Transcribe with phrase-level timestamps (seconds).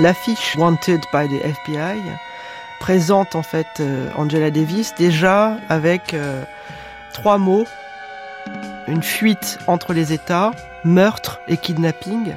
[0.00, 2.00] L'affiche Wanted by the FBI
[2.80, 6.42] présente en fait euh, Angela Davis déjà avec euh,
[7.12, 7.66] trois mots
[8.88, 10.52] une fuite entre les États,
[10.84, 12.32] meurtre et kidnapping.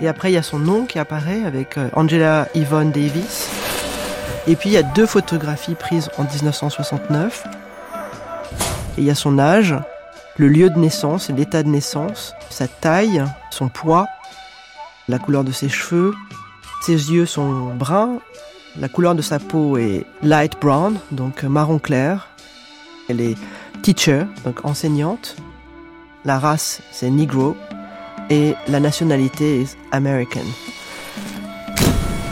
[0.00, 3.48] Et après, il y a son nom qui apparaît avec euh, Angela Yvonne Davis.
[4.48, 7.46] Et puis, il y a deux photographies prises en 1969.
[8.98, 9.74] Et il y a son âge,
[10.36, 14.06] le lieu de naissance et l'état de naissance, sa taille, son poids,
[15.08, 16.12] la couleur de ses cheveux.
[16.82, 18.18] Ses yeux sont bruns.
[18.78, 22.28] La couleur de sa peau est light brown, donc marron clair.
[23.08, 23.36] Elle est
[23.82, 25.36] teacher, donc enseignante.
[26.24, 27.56] La race, c'est Negro.
[28.30, 30.40] Et la nationalité est American.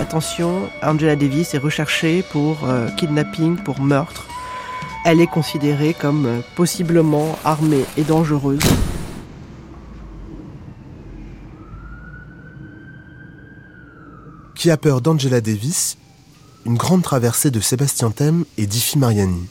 [0.00, 4.26] Attention, Angela Davis est recherchée pour euh, kidnapping, pour meurtre.
[5.04, 8.58] Elle est considérée comme euh, possiblement armée et dangereuse.
[14.64, 15.98] Qui peur d'Angela Davis
[16.64, 19.46] Une grande traversée de Sébastien Thème et d'Ifi Mariani.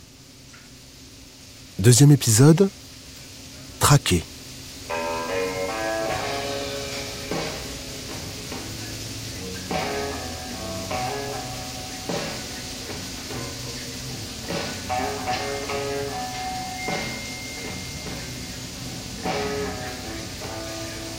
[1.78, 2.68] Deuxième épisode,
[3.80, 4.24] Traqué.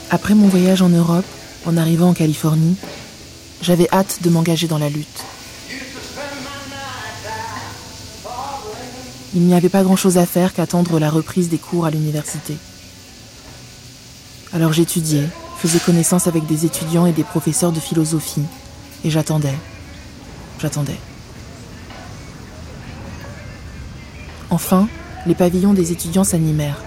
[0.09, 1.23] Après mon voyage en Europe,
[1.65, 2.75] en arrivant en Californie,
[3.65, 5.23] j'avais hâte de m'engager dans la lutte.
[9.33, 12.55] Il n'y avait pas grand-chose à faire qu'attendre la reprise des cours à l'université.
[14.53, 15.27] Alors j'étudiais,
[15.57, 18.43] faisais connaissance avec des étudiants et des professeurs de philosophie,
[19.03, 19.57] et j'attendais,
[20.59, 20.99] j'attendais.
[24.51, 24.87] Enfin,
[25.25, 26.81] les pavillons des étudiants s'animèrent.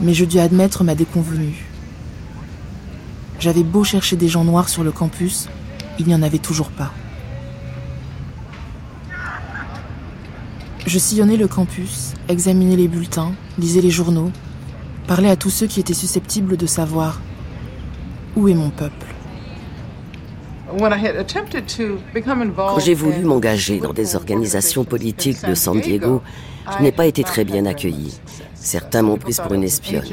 [0.00, 1.67] Mais je dus admettre ma déconvenue.
[3.40, 5.48] J'avais beau chercher des gens noirs sur le campus,
[5.98, 6.92] il n'y en avait toujours pas.
[10.86, 14.32] Je sillonnais le campus, examinais les bulletins, lisais les journaux,
[15.06, 17.20] parlais à tous ceux qui étaient susceptibles de savoir
[18.36, 19.06] où est mon peuple.
[22.56, 26.22] Quand j'ai voulu m'engager dans des organisations politiques de San Diego,
[26.76, 28.18] je n'ai pas été très bien accueilli.
[28.54, 30.04] Certains m'ont prise pour une espionne.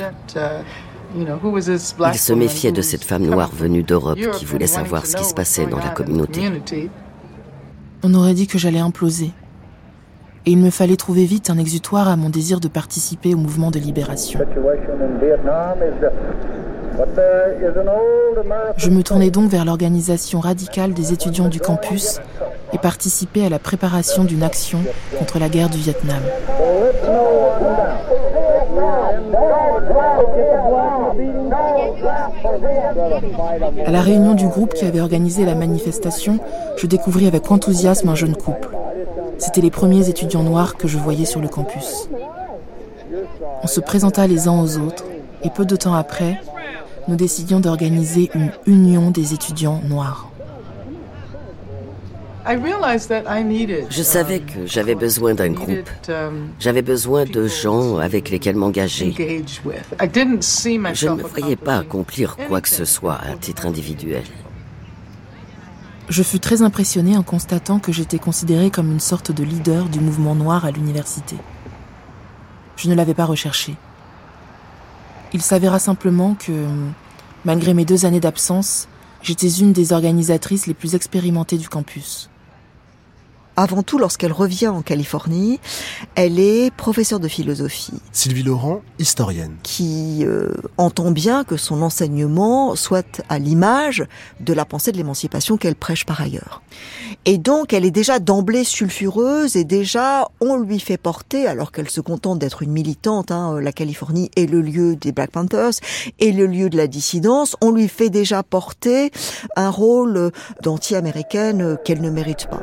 [1.17, 5.33] Ils se méfiaient de cette femme noire venue d'Europe qui voulait savoir ce qui se
[5.33, 6.41] passait dans la communauté.
[8.03, 9.31] On aurait dit que j'allais imploser
[10.45, 13.71] et il me fallait trouver vite un exutoire à mon désir de participer au mouvement
[13.71, 14.39] de libération.
[18.77, 22.19] Je me tournais donc vers l'organisation radicale des étudiants du campus
[22.73, 24.79] et participais à la préparation d'une action
[25.17, 26.21] contre la guerre du Vietnam.
[33.85, 36.39] À la réunion du groupe qui avait organisé la manifestation,
[36.77, 38.69] je découvris avec enthousiasme un jeune couple.
[39.37, 42.09] C'étaient les premiers étudiants noirs que je voyais sur le campus.
[43.63, 45.05] On se présenta les uns aux autres
[45.43, 46.41] et peu de temps après,
[47.07, 50.29] nous décidions d'organiser une union des étudiants noirs.
[52.47, 55.89] Je savais que j'avais besoin d'un groupe.
[56.59, 59.15] J'avais besoin de gens avec lesquels m'engager.
[59.17, 64.23] Je ne me voyais pas accomplir quoi que ce soit à titre individuel.
[66.07, 69.99] Je fus très impressionné en constatant que j'étais considéré comme une sorte de leader du
[69.99, 71.35] mouvement noir à l'université.
[72.77, 73.75] Je ne l'avais pas recherché.
[75.33, 76.51] Il s'avéra simplement que,
[77.43, 78.87] malgré mes deux années d'absence,
[79.23, 82.29] j'étais une des organisatrices les plus expérimentées du campus.
[83.57, 85.61] Avant tout, lorsqu'elle revient en Californie,
[86.15, 87.93] elle est professeure de philosophie.
[88.11, 89.55] Sylvie Laurent, historienne.
[89.63, 94.05] Qui euh, entend bien que son enseignement soit à l'image
[94.41, 96.61] de la pensée de l'émancipation qu'elle prêche par ailleurs.
[97.23, 101.89] Et donc, elle est déjà d'emblée sulfureuse et déjà, on lui fait porter, alors qu'elle
[101.89, 105.73] se contente d'être une militante, hein, la Californie est le lieu des Black Panthers
[106.19, 109.11] et le lieu de la dissidence, on lui fait déjà porter
[109.55, 110.31] un rôle
[110.61, 112.61] d'anti-américaine qu'elle ne mérite pas.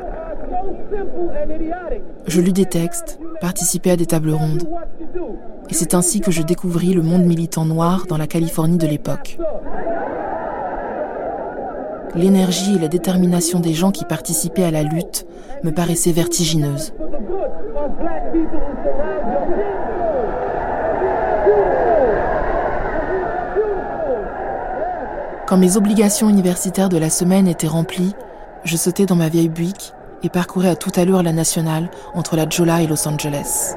[2.27, 4.67] Je lus des textes, participais à des tables rondes.
[5.69, 9.37] Et c'est ainsi que je découvris le monde militant noir dans la Californie de l'époque.
[12.15, 15.25] L'énergie et la détermination des gens qui participaient à la lutte
[15.63, 16.93] me paraissaient vertigineuses.
[25.47, 28.15] Quand mes obligations universitaires de la semaine étaient remplies,
[28.63, 29.93] je sautais dans ma vieille Buick
[30.23, 33.75] et parcourait à toute allure la nationale entre la Jola et Los Angeles,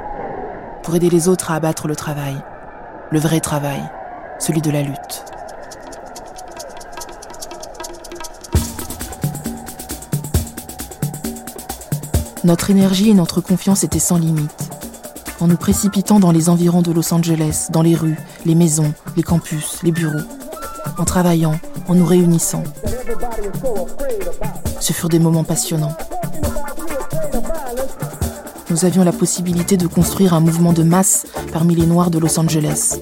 [0.82, 2.37] pour aider les autres à abattre le travail,
[3.10, 3.82] le vrai travail,
[4.38, 5.25] celui de la lutte.
[12.44, 14.70] Notre énergie et notre confiance étaient sans limite.
[15.40, 19.25] En nous précipitant dans les environs de Los Angeles, dans les rues, les maisons, les
[19.25, 20.22] campus, les bureaux,
[20.96, 21.58] en travaillant,
[21.88, 22.62] en nous réunissant.
[24.81, 25.96] Ce furent des moments passionnants.
[28.70, 32.38] Nous avions la possibilité de construire un mouvement de masse parmi les Noirs de Los
[32.38, 32.99] Angeles.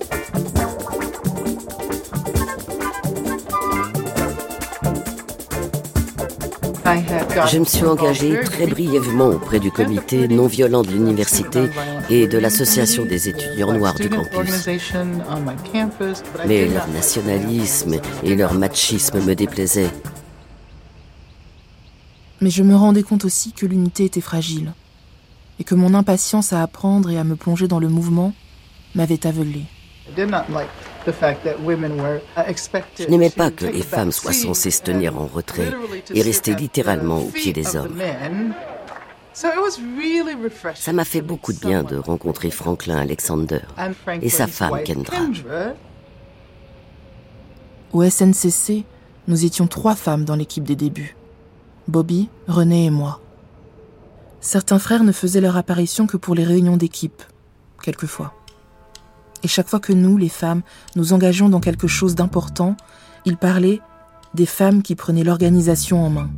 [7.46, 11.70] Je me suis engagée très brièvement auprès du comité non violent de l'université
[12.10, 14.68] et de l'association des étudiants noirs du campus.
[16.46, 19.90] Mais leur nationalisme et leur machisme me déplaisaient.
[22.44, 24.74] Mais je me rendais compte aussi que l'unité était fragile
[25.58, 28.34] et que mon impatience à apprendre et à me plonger dans le mouvement
[28.94, 29.62] m'avait aveuglé.
[30.14, 30.24] Je
[33.08, 35.72] n'aimais pas que les femmes soient censées se tenir en retrait
[36.12, 37.98] et rester littéralement au pied des hommes.
[39.32, 43.60] Ça m'a fait beaucoup de bien de rencontrer Franklin Alexander
[44.20, 45.16] et sa femme Kendra.
[47.94, 48.84] Au SNCC,
[49.28, 51.16] nous étions trois femmes dans l'équipe des débuts.
[51.88, 53.20] Bobby, René et moi.
[54.40, 57.22] Certains frères ne faisaient leur apparition que pour les réunions d'équipe,
[57.82, 58.34] quelquefois.
[59.42, 60.62] Et chaque fois que nous, les femmes,
[60.96, 62.76] nous engageons dans quelque chose d'important,
[63.26, 63.80] ils parlaient
[64.32, 66.30] des femmes qui prenaient l'organisation en main.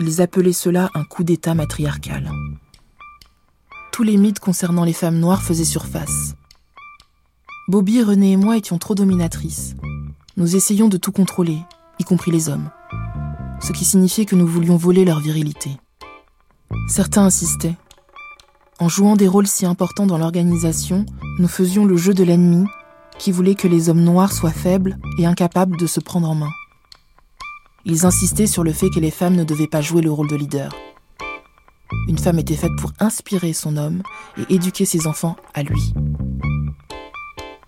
[0.00, 2.30] Ils appelaient cela un coup d'État matriarcal.
[3.92, 6.34] Tous les mythes concernant les femmes noires faisaient surface.
[7.68, 9.74] Bobby, René et moi étions trop dominatrices.
[10.36, 11.58] Nous essayions de tout contrôler,
[11.98, 12.70] y compris les hommes.
[13.60, 15.76] Ce qui signifiait que nous voulions voler leur virilité.
[16.88, 17.76] Certains insistaient,
[18.80, 21.04] en jouant des rôles si importants dans l'organisation,
[21.38, 22.64] nous faisions le jeu de l'ennemi
[23.18, 26.50] qui voulait que les hommes noirs soient faibles et incapables de se prendre en main.
[27.84, 30.36] Ils insistaient sur le fait que les femmes ne devaient pas jouer le rôle de
[30.36, 30.74] leader.
[32.08, 34.02] Une femme était faite pour inspirer son homme
[34.38, 35.92] et éduquer ses enfants à lui.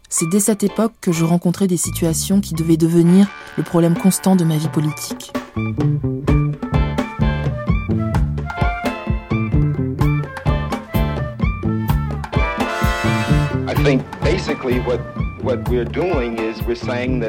[0.09, 3.29] C'est dès cette époque que je rencontrais des situations qui devaient devenir
[3.59, 5.33] le problème constant de ma vie politique.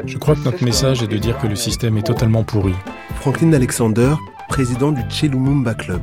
[0.06, 2.74] Je crois que notre message est de dire que le système est totalement pourri.
[3.16, 4.14] Franklin Alexander,
[4.48, 6.00] président du Chelumumba Club.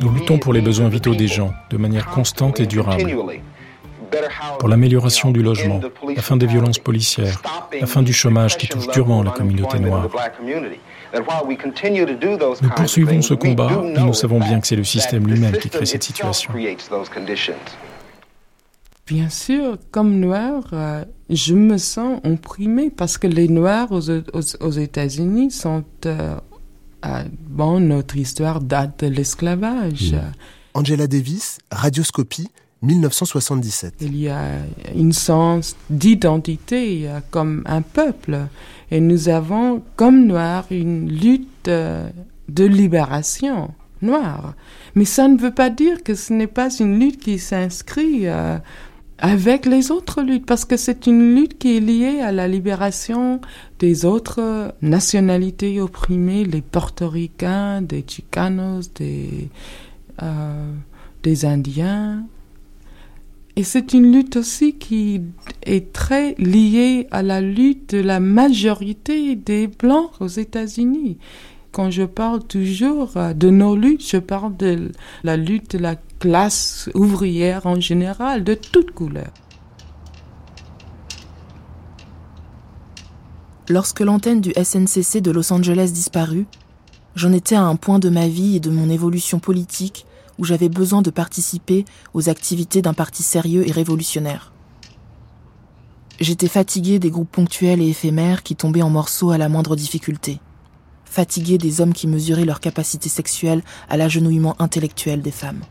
[0.00, 3.04] Nous luttons pour les besoins vitaux des gens de manière constante et durable.
[4.58, 5.80] Pour l'amélioration du logement,
[6.14, 7.42] la fin des violences policières,
[7.78, 10.08] la fin du chômage qui touche durement la communauté noire.
[11.12, 15.86] Nous poursuivons ce combat et nous savons bien que c'est le système lui-même qui crée
[15.86, 16.52] cette situation.
[19.06, 24.70] Bien sûr, comme noir, euh, je me sens opprimée parce que les Noirs aux, aux,
[24.70, 25.82] États-Unis sont...
[26.06, 26.36] Euh,
[27.04, 30.14] euh, bon, notre histoire date de l'esclavage.
[30.74, 32.50] Angela Davis, Radioscopie,
[32.82, 33.94] 1977.
[34.00, 34.42] Il y a
[34.94, 38.46] une sens d'identité comme un peuple.
[38.90, 43.70] Et nous avons, comme Noirs, une lutte de libération
[44.02, 44.54] noire.
[44.94, 48.26] Mais ça ne veut pas dire que ce n'est pas une lutte qui s'inscrit
[49.20, 53.40] avec les autres luttes, parce que c'est une lutte qui est liée à la libération
[53.78, 59.50] des autres nationalités opprimées, les portoricains, des chicanos, des,
[60.22, 60.72] euh,
[61.22, 62.24] des indiens.
[63.60, 65.20] Et c'est une lutte aussi qui
[65.64, 71.18] est très liée à la lutte de la majorité des Blancs aux États-Unis.
[71.70, 74.90] Quand je parle toujours euh, de nos luttes, je parle de
[75.24, 79.34] la lutte de la classe ouvrière en général, de toutes couleurs.
[83.68, 86.46] Lorsque l'antenne du SNCC de Los Angeles disparut,
[87.14, 90.06] j'en étais à un point de ma vie et de mon évolution politique
[90.40, 94.52] où j'avais besoin de participer aux activités d'un parti sérieux et révolutionnaire.
[96.18, 100.40] J'étais fatigué des groupes ponctuels et éphémères qui tombaient en morceaux à la moindre difficulté
[101.10, 105.62] fatigué des hommes qui mesuraient leur capacité sexuelle à l'agenouillement intellectuel des femmes.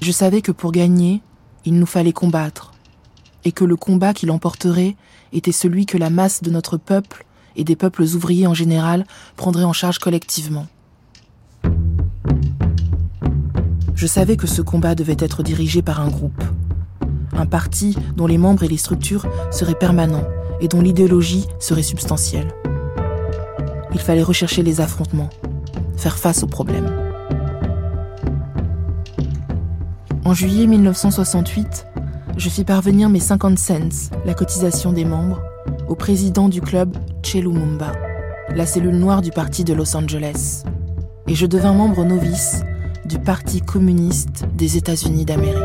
[0.00, 1.20] Je savais que pour gagner,
[1.64, 2.72] il nous fallait combattre,
[3.44, 4.96] et que le combat qui l'emporterait
[5.32, 9.04] était celui que la masse de notre peuple et des peuples ouvriers en général
[9.36, 10.68] prendraient en charge collectivement.
[13.98, 16.42] Je savais que ce combat devait être dirigé par un groupe,
[17.36, 20.26] un parti dont les membres et les structures seraient permanents
[20.60, 22.48] et dont l'idéologie serait substantielle
[23.98, 25.30] il fallait rechercher les affrontements,
[25.96, 26.90] faire face aux problèmes.
[30.24, 31.86] En juillet 1968,
[32.36, 35.42] je fis parvenir mes 50 cents, la cotisation des membres,
[35.88, 37.92] au président du club Che Lumumba,
[38.54, 40.62] la cellule noire du parti de Los Angeles.
[41.26, 42.62] et je devins membre novice
[43.08, 45.62] du Parti communiste des États-Unis d'Amérique.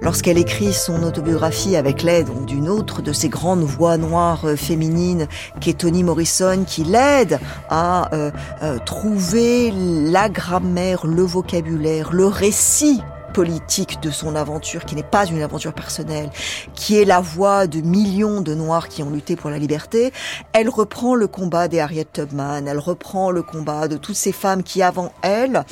[0.00, 5.28] Lorsqu'elle écrit son autobiographie avec l'aide d'une autre de ces grandes voix noires euh, féminines,
[5.60, 8.30] qui Toni Morrison, qui l'aide à euh,
[8.62, 13.02] euh, trouver la grammaire, le vocabulaire, le récit
[13.34, 16.30] politique de son aventure, qui n'est pas une aventure personnelle,
[16.74, 20.12] qui est la voix de millions de Noirs qui ont lutté pour la liberté,
[20.52, 24.62] elle reprend le combat des Harriet Tubman, elle reprend le combat de toutes ces femmes
[24.62, 25.64] qui, avant elle,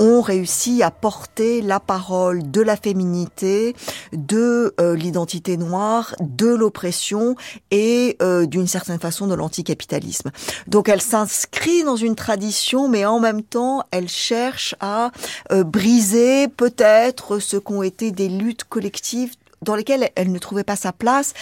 [0.00, 3.76] ont réussi à porter la parole de la féminité,
[4.12, 7.36] de euh, l'identité noire, de l'oppression
[7.70, 10.32] et euh, d'une certaine façon de l'anticapitalisme.
[10.66, 15.12] Donc elle s'inscrit dans une tradition, mais en même temps, elle cherche à
[15.52, 17.03] euh, briser peut-être
[17.40, 21.34] ce qu'ont été des luttes collectives dans lesquelles elle ne trouvait pas sa place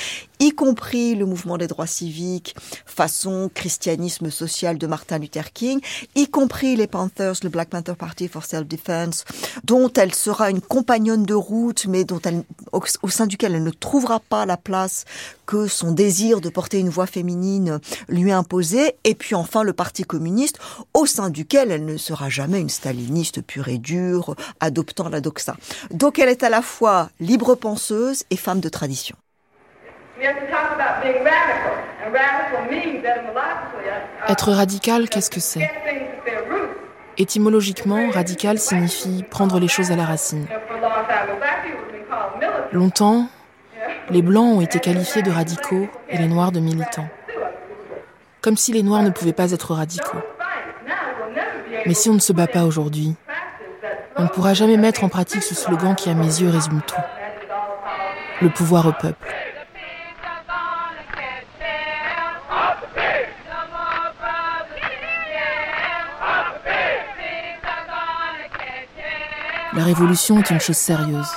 [0.42, 5.80] y compris le mouvement des droits civiques façon christianisme social de Martin Luther King,
[6.14, 9.24] y compris les Panthers, le Black Panther Party for Self-Defense,
[9.64, 12.42] dont elle sera une compagnonne de route, mais dont elle,
[12.72, 15.04] au, sein duquel elle ne trouvera pas la place
[15.46, 17.78] que son désir de porter une voix féminine
[18.08, 20.58] lui a imposé, et puis enfin le Parti communiste,
[20.94, 25.56] au sein duquel elle ne sera jamais une staliniste pure et dure, adoptant la doxa.
[25.92, 29.16] Donc elle est à la fois libre penseuse et femme de tradition.
[34.28, 35.70] Être radical, qu'est-ce que c'est?
[37.18, 40.46] Étymologiquement, radical signifie prendre les choses à la racine.
[42.72, 43.26] Longtemps,
[44.10, 47.08] les Blancs ont été qualifiés de radicaux et les Noirs de militants.
[48.40, 50.18] Comme si les Noirs ne pouvaient pas être radicaux.
[51.86, 53.14] Mais si on ne se bat pas aujourd'hui,
[54.16, 56.94] on ne pourra jamais mettre en pratique ce slogan qui, à mes yeux, résume tout.
[58.42, 59.32] Le pouvoir au peuple.
[69.74, 71.30] La révolution est une chose sérieuse.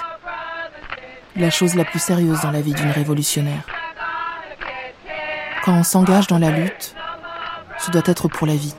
[1.36, 3.64] La chose la plus sérieuse dans la vie d'une révolutionnaire.
[5.64, 6.96] Quand on s'engage dans la lutte,
[7.78, 8.74] ce doit être pour la vie.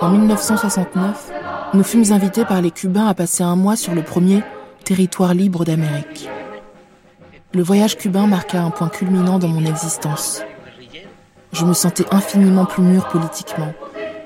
[0.00, 1.32] En 1969,
[1.74, 4.42] nous fûmes invités par les Cubains à passer un mois sur le premier
[4.84, 6.30] territoire libre d'Amérique.
[7.52, 10.42] Le voyage cubain marqua un point culminant dans mon existence.
[11.52, 13.72] Je me sentais infiniment plus mûr politiquement,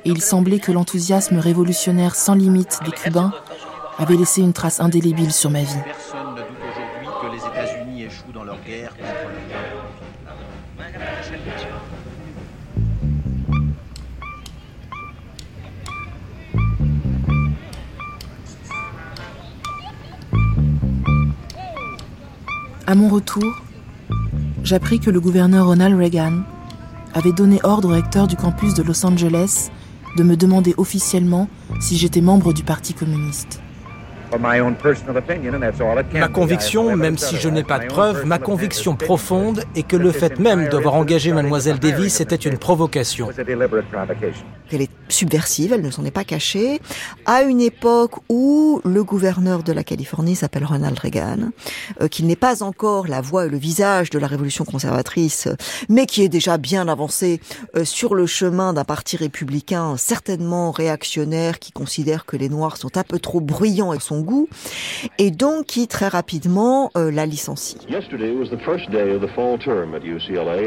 [0.04, 3.32] et il semblait que l'enthousiasme révolutionnaire sans limite des Cubains
[3.98, 5.82] avait laissé une trace indélébile sur ma vie.
[22.92, 23.62] À mon retour,
[24.62, 26.42] j'appris que le gouverneur Ronald Reagan
[27.14, 29.70] avait donné ordre au recteur du campus de Los Angeles
[30.18, 31.48] de me demander officiellement
[31.80, 33.62] si j'étais membre du Parti communiste.
[36.14, 40.10] Ma conviction, même si je n'ai pas de preuves, ma conviction profonde est que le
[40.10, 43.28] fait même d'avoir engagé mademoiselle Davis était une provocation.
[44.70, 46.80] Elle est subversive, elle ne s'en est pas cachée,
[47.26, 51.50] à une époque où le gouverneur de la Californie s'appelle Ronald Reagan,
[52.00, 55.48] euh, qui n'est pas encore la voix et le visage de la révolution conservatrice,
[55.88, 57.40] mais qui est déjà bien avancé
[57.76, 62.96] euh, sur le chemin d'un parti républicain certainement réactionnaire qui considère que les Noirs sont
[62.96, 64.48] un peu trop bruyants et sont goût,
[65.18, 67.76] et donc qui très rapidement euh, la licencie.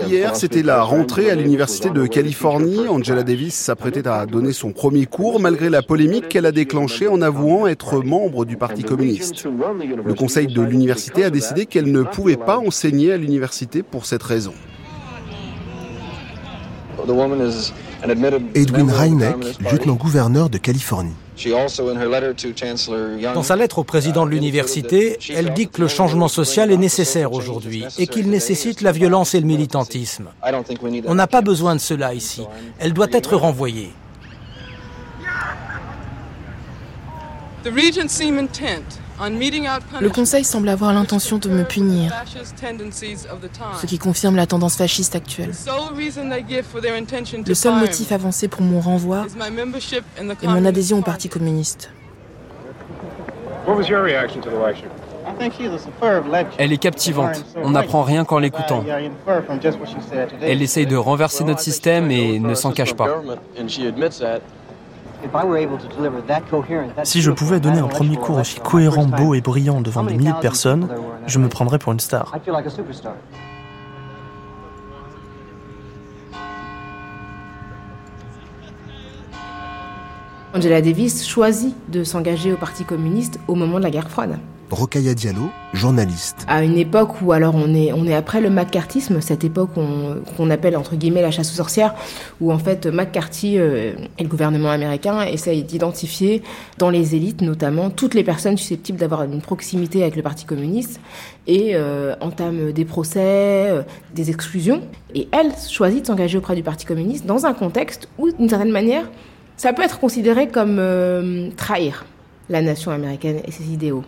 [0.08, 2.88] Hier, c'était la rentrée à l'Université de Californie.
[2.88, 7.22] Angela Davis s'apprêtait à donner son premier cours malgré la polémique qu'elle a déclenchée en
[7.22, 9.46] avouant être membre du Parti communiste.
[9.46, 14.24] Le conseil de l'université a décidé qu'elle ne pouvait pas enseigner à l'université pour cette
[14.24, 14.54] raison.
[18.56, 21.14] Edwin Reineck, lieutenant-gouverneur de Californie.
[23.34, 27.34] Dans sa lettre au président de l'université, elle dit que le changement social est nécessaire
[27.34, 30.30] aujourd'hui et qu'il nécessite la violence et le militantisme.
[31.06, 32.44] On n'a pas besoin de cela ici.
[32.80, 33.92] Elle doit être renvoyée.
[40.02, 42.12] Le Conseil semble avoir l'intention de me punir,
[43.82, 45.52] ce qui confirme la tendance fasciste actuelle.
[47.48, 49.26] Le seul motif avancé pour mon renvoi
[50.42, 51.90] est mon adhésion au Parti communiste.
[56.58, 57.44] Elle est captivante.
[57.64, 58.84] On n'apprend rien qu'en l'écoutant.
[60.42, 63.22] Elle essaye de renverser notre système et ne s'en cache pas.
[67.04, 70.34] Si je pouvais donner un premier cours aussi cohérent, beau et brillant devant des milliers
[70.34, 70.88] de personnes,
[71.28, 72.34] je me prendrais pour une star.
[80.54, 84.40] Angela Davis choisit de s'engager au Parti communiste au moment de la guerre froide.
[84.72, 86.46] Rokaya Diallo, journaliste.
[86.48, 90.96] À une époque où alors on est après le McCarthyisme, cette époque qu'on appelle entre
[90.96, 91.94] guillemets la chasse aux sorcières,
[92.42, 96.42] où en fait McCarthy euh, et le gouvernement américain essayent d'identifier
[96.78, 101.00] dans les élites notamment toutes les personnes susceptibles d'avoir une proximité avec le Parti communiste
[101.48, 103.20] et euh, entament des procès,
[103.70, 104.82] euh, des exclusions.
[105.14, 108.72] Et elle choisit de s'engager auprès du Parti communiste dans un contexte où d'une certaine
[108.72, 109.10] manière
[109.58, 110.82] ça peut être considéré comme
[111.56, 112.04] trahir
[112.50, 114.04] la nation américaine et ses idéaux.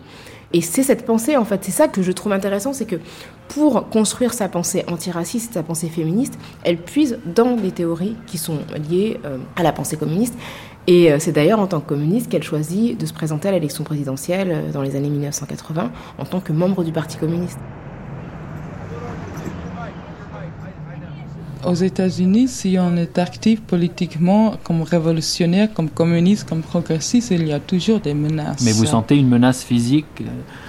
[0.52, 2.96] Et c'est cette pensée, en fait, c'est ça que je trouve intéressant, c'est que
[3.48, 8.58] pour construire sa pensée antiraciste, sa pensée féministe, elle puise dans des théories qui sont
[8.90, 10.34] liées euh, à la pensée communiste.
[10.86, 13.84] Et euh, c'est d'ailleurs en tant que communiste qu'elle choisit de se présenter à l'élection
[13.84, 17.58] présidentielle dans les années 1980 en tant que membre du Parti communiste.
[21.64, 27.52] Aux États-Unis, si on est actif politiquement comme révolutionnaire, comme communiste, comme progressiste, il y
[27.52, 28.62] a toujours des menaces.
[28.64, 30.24] Mais vous sentez une menace physique euh,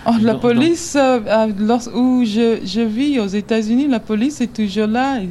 [0.08, 4.88] oh, La police, euh, euh, où je, je, vis aux États-Unis, la police est toujours
[4.88, 5.22] là.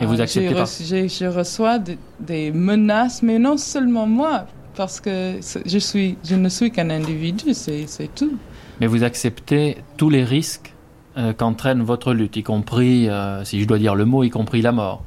[0.00, 1.06] Et, vous acceptez je, pas?
[1.06, 6.70] je, reçois des, menaces, mais non seulement moi, parce que je, suis, je ne suis
[6.70, 8.32] qu'un individu, c'est tout.
[8.80, 10.73] Mais vous acceptez tous les risques
[11.16, 14.62] euh, qu'entraîne votre lutte, y compris, euh, si je dois dire le mot, y compris
[14.62, 15.04] la mort.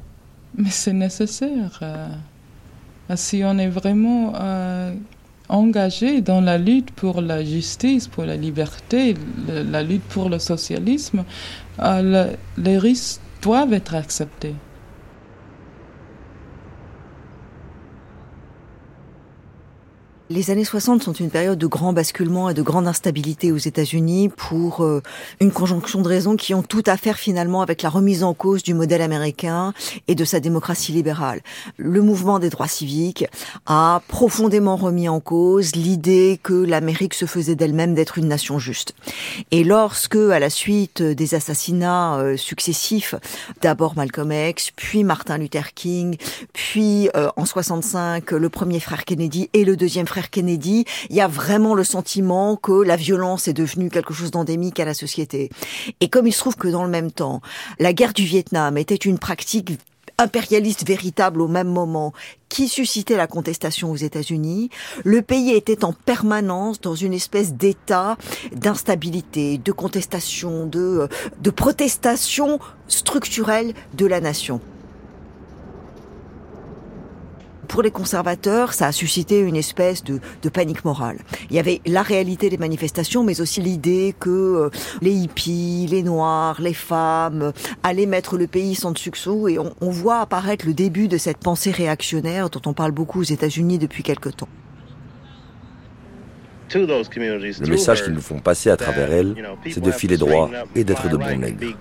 [0.56, 1.78] Mais c'est nécessaire.
[1.82, 2.08] Euh,
[3.14, 4.32] si on est vraiment
[5.48, 9.14] engagé dans la lutte pour la justice, pour la liberté,
[9.48, 11.24] la lutte pour le socialisme,
[11.78, 14.54] les risques doivent être acceptés.
[20.30, 24.28] Les années 60 sont une période de grand basculement et de grande instabilité aux États-Unis
[24.28, 25.02] pour euh,
[25.40, 28.62] une conjonction de raisons qui ont tout à faire finalement avec la remise en cause
[28.62, 29.72] du modèle américain
[30.06, 31.40] et de sa démocratie libérale.
[31.78, 33.24] Le mouvement des droits civiques
[33.64, 38.94] a profondément remis en cause l'idée que l'Amérique se faisait d'elle-même d'être une nation juste.
[39.50, 43.14] Et lorsque, à la suite des assassinats euh, successifs,
[43.62, 46.18] d'abord Malcolm X, puis Martin Luther King,
[46.52, 51.20] puis euh, en 65 le premier frère Kennedy et le deuxième frère Kennedy, il y
[51.20, 55.50] a vraiment le sentiment que la violence est devenue quelque chose d'endémique à la société.
[56.00, 57.40] Et comme il se trouve que dans le même temps,
[57.78, 59.78] la guerre du Vietnam était une pratique
[60.18, 62.12] impérialiste véritable au même moment
[62.48, 64.70] qui suscitait la contestation aux États-Unis,
[65.04, 68.16] le pays était en permanence dans une espèce d'état
[68.52, 71.08] d'instabilité, de contestation, de,
[71.40, 74.60] de protestation structurelle de la nation
[77.68, 81.18] pour les conservateurs, ça a suscité une espèce de, panique morale.
[81.50, 84.70] Il y avait la réalité des manifestations, mais aussi l'idée que euh,
[85.02, 87.52] les hippies, les noirs, les femmes euh,
[87.82, 91.38] allaient mettre le pays sans dessous et on, on voit apparaître le début de cette
[91.38, 94.48] pensée réactionnaire dont on parle beaucoup aux États-Unis depuis quelque temps.
[96.74, 99.34] Le message qu'ils nous font passer à travers elles,
[99.70, 101.74] c'est de filer droit et d'être de bons nègres.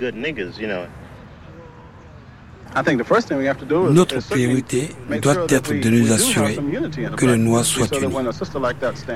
[3.91, 4.89] Notre priorité
[5.21, 6.59] doit être de nous assurer
[7.15, 8.15] que les Noirs soient unis.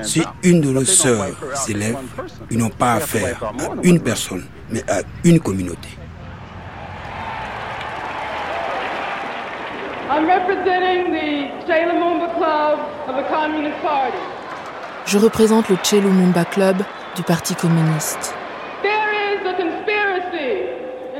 [0.02, 1.96] Si une de nos sœurs s'élève,
[2.50, 5.88] ils n'ont pas affaire à une personne, mais à une communauté.
[15.06, 16.76] Je représente le Che Lumumba Club
[17.16, 18.34] du Parti communiste.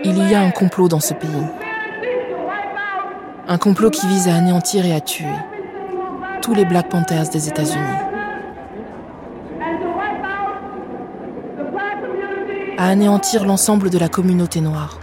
[0.05, 1.62] Il y a un complot dans ce pays.
[3.49, 5.27] Un complot qui vise à anéantir et à tuer
[6.43, 7.83] tous les Black Panthers des États-Unis.
[12.79, 14.99] À anéantir l'ensemble de la communauté noire.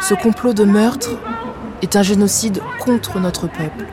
[0.00, 1.10] Ce complot de meurtre
[1.82, 3.86] est un génocide contre notre peuple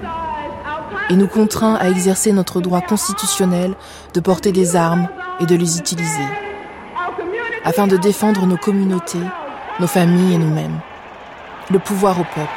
[1.10, 3.74] et nous contraint à exercer notre droit constitutionnel
[4.14, 5.08] de porter des armes
[5.40, 6.28] et de les utiliser
[7.64, 9.20] afin de défendre nos communautés
[9.80, 10.80] nos familles et nous-mêmes.
[11.70, 12.48] Le pouvoir au peuple.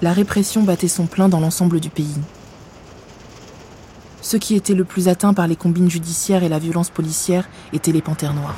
[0.00, 2.16] La répression battait son plein dans l'ensemble du pays.
[4.22, 7.92] Ceux qui étaient le plus atteints par les combines judiciaires et la violence policière étaient
[7.92, 8.56] les panthères noires.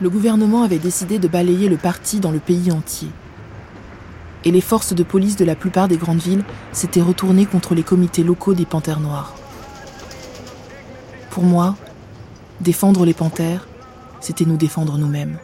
[0.00, 3.08] le gouvernement avait décidé de balayer le parti dans le pays entier.
[4.44, 7.82] Et les forces de police de la plupart des grandes villes s'étaient retournées contre les
[7.82, 9.34] comités locaux des panthères noires.
[11.30, 11.76] Pour moi,
[12.60, 13.66] défendre les panthères,
[14.20, 15.38] c'était nous défendre nous-mêmes.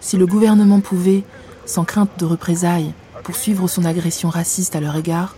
[0.00, 1.24] Si le gouvernement pouvait,
[1.64, 5.34] sans crainte de représailles, poursuivre son agression raciste à leur égard,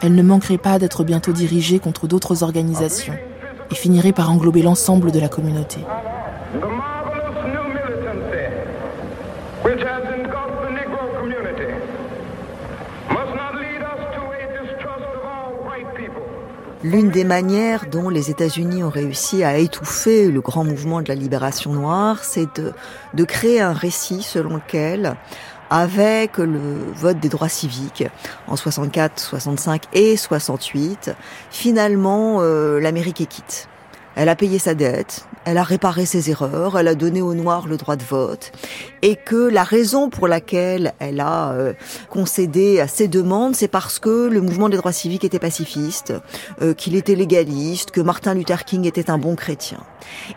[0.00, 3.14] elle ne manquerait pas d'être bientôt dirigée contre d'autres organisations
[3.70, 5.78] et finirait par englober l'ensemble de la communauté.
[16.84, 21.14] L'une des manières dont les États-Unis ont réussi à étouffer le grand mouvement de la
[21.14, 22.48] libération noire, c'est
[23.14, 25.14] de, créer un récit selon lequel
[25.70, 26.58] avec le
[26.96, 28.04] vote des droits civiques
[28.48, 31.12] en 64, 65 et 68,
[31.50, 33.68] finalement euh, l'Amérique est quitte.
[34.14, 37.66] Elle a payé sa dette, elle a réparé ses erreurs, elle a donné aux Noirs
[37.66, 38.52] le droit de vote,
[39.00, 41.72] et que la raison pour laquelle elle a euh,
[42.10, 46.12] concédé à ses demandes, c'est parce que le mouvement des droits civiques était pacifiste,
[46.60, 49.78] euh, qu'il était légaliste, que Martin Luther King était un bon chrétien.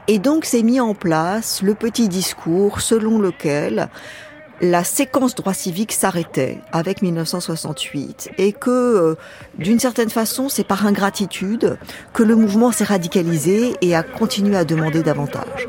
[0.07, 3.89] Et donc s'est mis en place le petit discours selon lequel
[4.62, 9.15] la séquence droit civique s'arrêtait avec 1968 et que, euh,
[9.58, 11.78] d'une certaine façon, c'est par ingratitude
[12.13, 15.68] que le mouvement s'est radicalisé et a continué à demander davantage.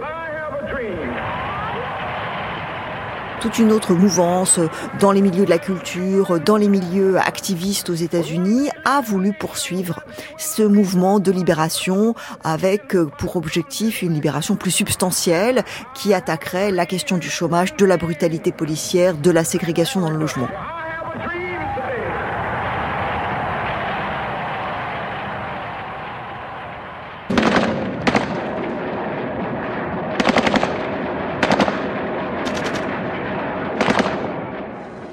[3.41, 4.61] Toute une autre mouvance
[5.01, 10.01] dans les milieux de la culture, dans les milieux activistes aux États-Unis, a voulu poursuivre
[10.39, 16.87] ce mouvement de libération avec euh, pour objectif une libération plus substantielle qui attaquerait la
[16.87, 20.49] question du chômage, de la brutalité policière, de la ségrégation dans le logement.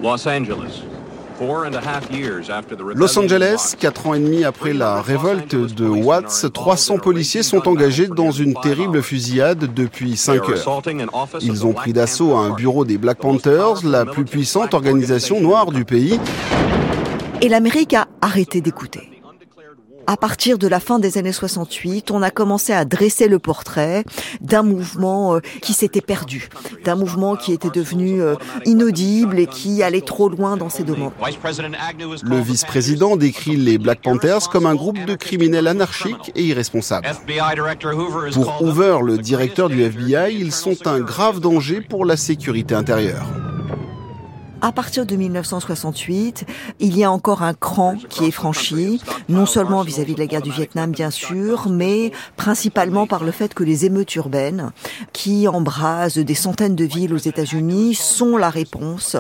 [0.04, 0.84] Los Angeles.
[2.96, 8.08] Los Angeles, quatre ans et demi après la révolte de Watts, 300 policiers sont engagés
[8.08, 10.82] dans une terrible fusillade depuis 5 heures.
[11.40, 15.86] Ils ont pris d'assaut un bureau des Black Panthers, la plus puissante organisation noire du
[15.86, 16.20] pays.
[17.42, 19.13] Et l'Amérique a arrêté d'écouter
[20.08, 24.04] à partir de la fin des années 68, on a commencé à dresser le portrait
[24.42, 26.50] d'un mouvement euh, qui s'était perdu,
[26.84, 28.36] d'un mouvement qui était devenu euh,
[28.66, 31.14] inaudible et qui allait trop loin dans ses demandes.
[32.24, 37.08] Le vice-président décrit les Black Panthers comme un groupe de criminels anarchiques et irresponsables.
[38.34, 43.26] Pour Hoover, le directeur du FBI, ils sont un grave danger pour la sécurité intérieure
[44.64, 46.46] à partir de 1968,
[46.80, 50.42] il y a encore un cran qui est franchi, non seulement vis-à-vis de la guerre
[50.42, 54.72] du Vietnam, bien sûr, mais principalement par le fait que les émeutes urbaines,
[55.12, 59.18] qui embrasent des centaines de villes aux États-Unis, sont la réponse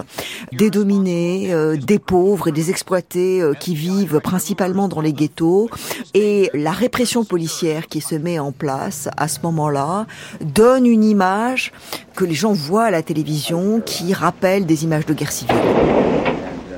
[0.53, 5.69] des dominés, euh, des pauvres et des exploités euh, qui vivent principalement dans les ghettos.
[6.13, 10.07] Et la répression policière qui se met en place à ce moment-là
[10.39, 11.73] donne une image
[12.15, 15.32] que les gens voient à la télévision qui rappelle des images de guerre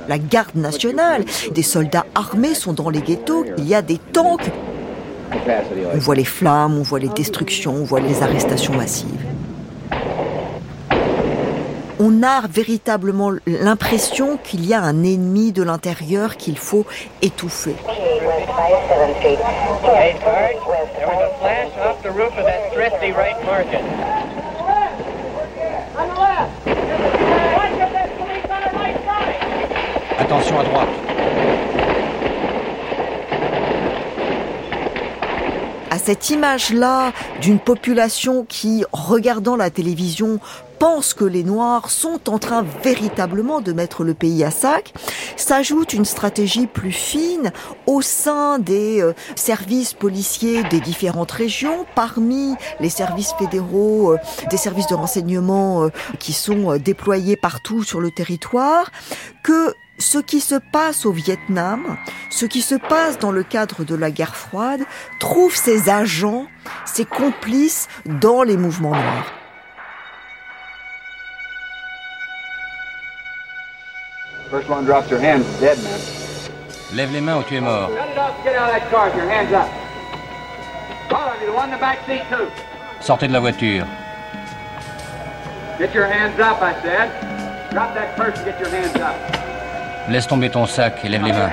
[0.07, 4.51] La garde nationale, des soldats armés sont dans les ghettos, il y a des tanks.
[5.93, 9.25] On voit les flammes, on voit les destructions, on voit les arrestations massives.
[11.99, 16.85] On a véritablement l'impression qu'il y a un ennemi de l'intérieur qu'il faut
[17.21, 17.75] étouffer.
[30.25, 30.89] Attention à droite.
[35.91, 40.39] À cette image-là d'une population qui, regardant la télévision,
[40.79, 44.95] pense que les Noirs sont en train véritablement de mettre le pays à sac,
[45.35, 47.51] s'ajoute une stratégie plus fine
[47.85, 54.17] au sein des euh, services policiers des différentes régions, parmi les services fédéraux, euh,
[54.49, 58.91] des services de renseignement euh, qui sont déployés partout sur le territoire,
[59.43, 61.97] que ce qui se passe au Vietnam,
[62.29, 64.81] ce qui se passe dans le cadre de la guerre froide,
[65.19, 66.47] trouve ses agents,
[66.85, 69.31] ses complices dans les mouvements noirs.
[74.51, 75.99] First one drops your hands, dead man.
[76.93, 77.89] Lève les mains ou tu es mort.
[83.01, 83.85] Sortez de la voiture.
[85.77, 87.09] Get your hands up, I said.
[87.71, 89.44] Drop that purse and get your hands up.
[90.09, 91.49] Laisse tomber ton sac et lève les mains.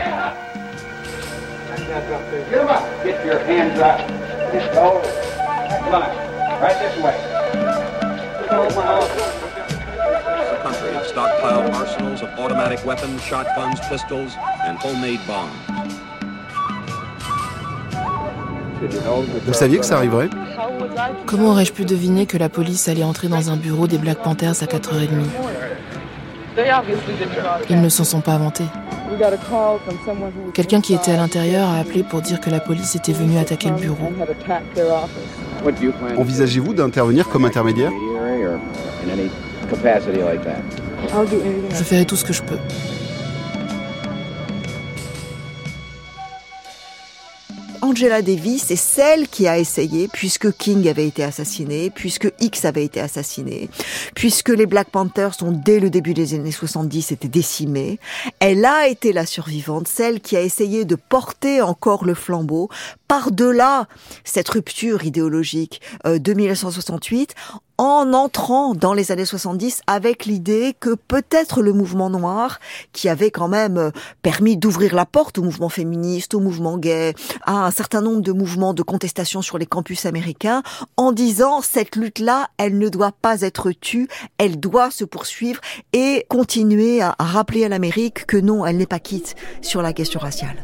[19.47, 20.29] Vous saviez que ça arriverait
[21.27, 24.63] Comment aurais-je pu deviner que la police allait entrer dans un bureau des Black Panthers
[24.63, 25.09] à 4h30
[27.71, 28.65] Ils ne s'en sont pas inventés.
[30.55, 33.71] Quelqu'un qui était à l'intérieur a appelé pour dire que la police était venue attaquer
[33.71, 34.11] le bureau.
[36.17, 37.91] Envisagez-vous d'intervenir comme intermédiaire?
[41.71, 42.59] Je ferai tout ce que je peux.
[47.93, 52.87] Angela Davis est celle qui a essayé, puisque King avait été assassiné, puisque X avait
[52.87, 53.69] été assassiné,
[54.15, 57.99] puisque les Black Panthers ont dès le début des années 70 été décimés,
[58.41, 62.71] elle a été la survivante, celle qui a essayé de porter encore le flambeau
[63.09, 63.89] par-delà
[64.25, 65.83] cette rupture idéologique.
[66.07, 67.35] Euh, de 1968
[67.83, 72.61] en entrant dans les années 70 avec l'idée que peut-être le mouvement noir,
[72.93, 73.91] qui avait quand même euh,
[74.23, 78.31] permis d'ouvrir la porte au mouvement féministe, au mouvement gay, à un certain nombre de
[78.31, 80.63] mouvements de contestation sur les campus américains,
[80.97, 84.07] en disant cette lutte-là, elle ne doit pas être tue,
[84.39, 85.61] elle doit se poursuivre
[85.93, 90.21] et continuer à, rappeler à l'Amérique que non, elle n'est pas quitte sur la question
[90.21, 90.55] raciale.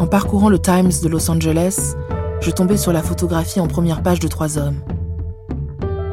[0.00, 1.94] En parcourant le Times de Los Angeles,
[2.40, 4.80] je tombais sur la photographie en première page de trois hommes.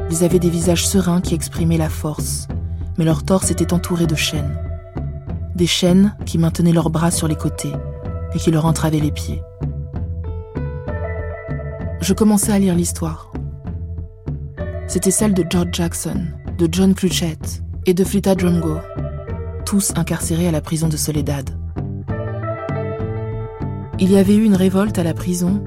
[0.10, 2.48] Ils avaient des visages sereins qui exprimaient la force,
[2.98, 4.71] mais leur torse était entouré de chaînes
[5.62, 7.71] des chaînes qui maintenaient leurs bras sur les côtés
[8.34, 9.43] et qui leur entravaient les pieds.
[12.00, 13.32] Je commençais à lire l'histoire.
[14.88, 16.26] C'était celle de George Jackson,
[16.58, 18.80] de John Clutchett et de Flita Drumgo,
[19.63, 21.52] tous incarcérés à la prison de Soledad.
[24.00, 25.63] Il y avait eu une révolte à la prison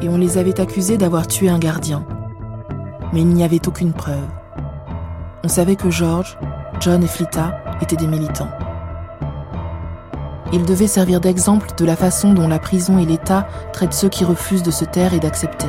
[0.00, 2.06] et on les avait accusés d'avoir tué un gardien.
[3.12, 4.28] Mais il n'y avait aucune preuve.
[5.42, 6.38] On savait que George,
[6.78, 8.50] John et Flita étaient des militants.
[10.50, 14.24] Il devait servir d'exemple de la façon dont la prison et l'État traitent ceux qui
[14.24, 15.66] refusent de se taire et d'accepter.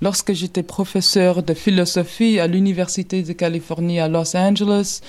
[0.00, 5.02] Lorsque j'étais professeur de philosophie à l'Université de Californie à Los Angeles,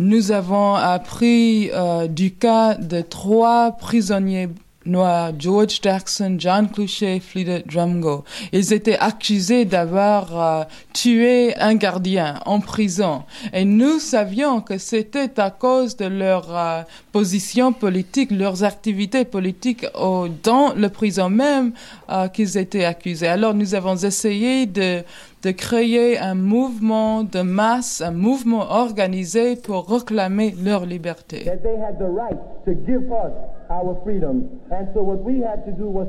[0.00, 4.48] nous avons appris euh, du cas de trois prisonniers
[4.86, 8.24] noirs, George Jackson, John Cluchet, Flida Drumgo.
[8.52, 13.22] Ils étaient accusés d'avoir euh, tué un gardien en prison.
[13.52, 19.86] Et nous savions que c'était à cause de leur euh, position politique, leurs activités politiques
[19.94, 21.72] au, dans le prison même
[22.10, 23.28] euh, qu'ils étaient accusés.
[23.28, 25.02] Alors nous avons essayé de
[25.44, 31.44] de créer un mouvement de masse, un mouvement organisé pour réclamer leur liberté.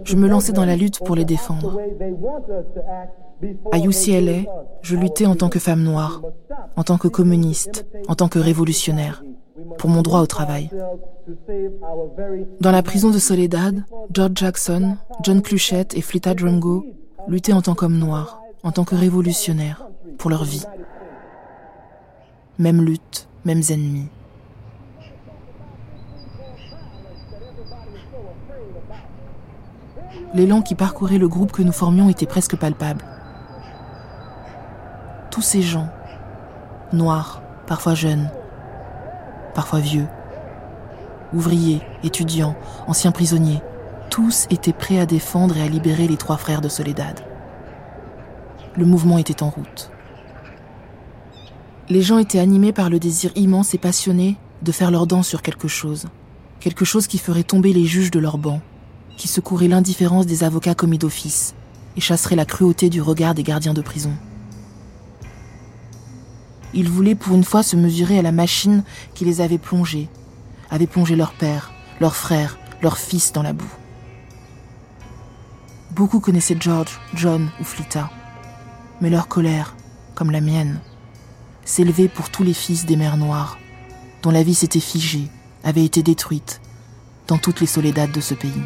[0.04, 1.80] Je me lançais dans la lutte pour les défendre.
[3.72, 4.50] À UCLA,
[4.82, 6.22] je luttais en tant que femme noire,
[6.76, 9.24] en tant que communiste, en tant que révolutionnaire,
[9.78, 10.70] pour mon droit au travail.
[12.62, 16.86] Dans la prison de Soledad, George Jackson, John Cluchette et Flita Drumgo
[17.28, 20.66] luttaient en tant qu'hommes noirs en tant que révolutionnaires pour leur vie.
[22.58, 24.10] Même lutte, mêmes ennemis.
[30.36, 33.04] L'élan qui parcourait le groupe que nous formions était presque palpable.
[35.32, 35.90] Tous ces gens,
[36.94, 38.30] noirs, parfois jeunes,
[39.56, 40.08] parfois vieux,
[41.34, 43.64] ouvriers, étudiants, anciens prisonniers,
[44.12, 47.26] tous étaient prêts à défendre et à libérer les trois frères de Soledad
[48.78, 49.90] le mouvement était en route.
[51.90, 55.42] Les gens étaient animés par le désir immense et passionné de faire leur dent sur
[55.42, 56.08] quelque chose,
[56.60, 58.62] quelque chose qui ferait tomber les juges de leur banc,
[59.18, 61.56] qui secourait l'indifférence des avocats commis d'office
[61.98, 64.14] et chasserait la cruauté du regard des gardiens de prison.
[66.74, 70.10] Ils voulaient pour une fois se mesurer à la machine qui les avait plongés,
[70.70, 73.74] avait plongé leur père, leur frère, leur fils dans la boue.
[75.92, 78.10] Beaucoup connaissaient George, John ou Flita
[79.02, 79.76] mais leur colère,
[80.14, 80.80] comme la mienne,
[81.64, 83.58] s'élevait pour tous les fils des mers noires,
[84.22, 85.28] dont la vie s'était figée,
[85.64, 86.62] avait été détruite,
[87.28, 88.64] dans toutes les soledades de ce pays.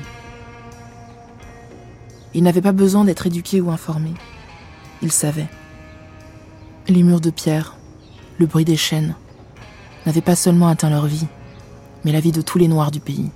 [2.33, 4.13] Ils n'avaient pas besoin d'être éduqués ou informés.
[5.01, 5.49] Ils savaient.
[6.87, 7.75] Les murs de pierre,
[8.37, 9.15] le bruit des chaînes,
[10.05, 11.27] n'avait pas seulement atteint leur vie,
[12.03, 13.29] mais la vie de tous les Noirs du pays.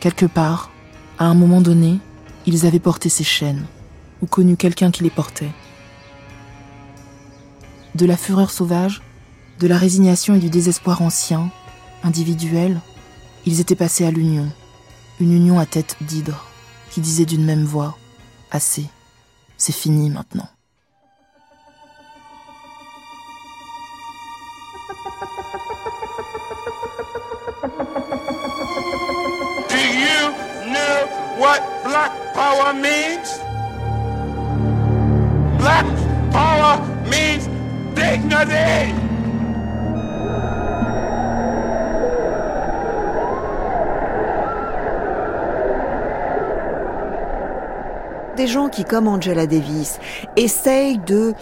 [0.00, 0.70] Quelque part,
[1.18, 1.98] à un moment donné,
[2.46, 3.64] ils avaient porté ces chaînes,
[4.22, 5.52] ou connu quelqu'un qui les portait.
[7.94, 9.02] De la fureur sauvage,
[9.60, 11.50] de la résignation et du désespoir ancien,
[12.02, 12.80] individuel,
[13.46, 14.50] ils étaient passés à l'union,
[15.20, 16.46] une union à tête d'hydre,
[16.94, 17.98] qui disait d'une même voix
[18.52, 18.88] Assez,
[19.56, 20.48] c'est fini maintenant.
[29.68, 30.30] Do you
[30.70, 33.26] know what black power means?
[35.58, 35.86] Black
[36.30, 36.78] power
[37.10, 37.48] means
[37.96, 39.03] dignity!
[48.44, 49.98] Des gens qui, comme Angela Davis,
[50.36, 51.32] essayent de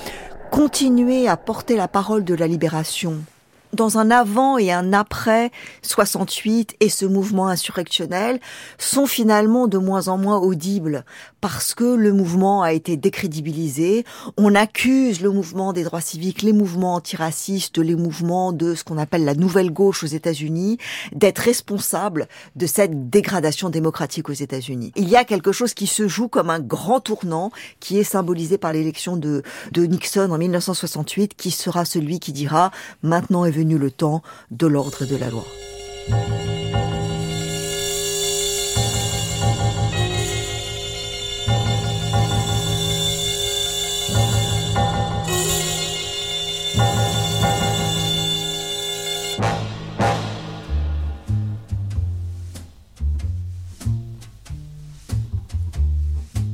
[0.53, 3.25] continuer à porter la parole de la libération.
[3.73, 5.51] Dans un avant et un après
[5.83, 8.39] 68 et ce mouvement insurrectionnel
[8.79, 11.05] sont finalement de moins en moins audibles
[11.43, 14.05] parce que le mouvement a été décrédibilisé.
[14.39, 18.97] On accuse le mouvement des droits civiques, les mouvements antiracistes, les mouvements de ce qu'on
[18.97, 20.79] appelle la nouvelle gauche aux États-Unis
[21.13, 24.93] d'être responsables de cette dégradation démocratique aux États-Unis.
[24.95, 27.51] Il y a quelque chose qui se joue comme un grand tournant
[27.81, 29.43] qui est symbolisé par l'élection de,
[29.77, 32.71] Nixon en 1968 qui sera celui qui dira
[33.03, 35.45] maintenant est venu le temps de l'ordre et de la loi.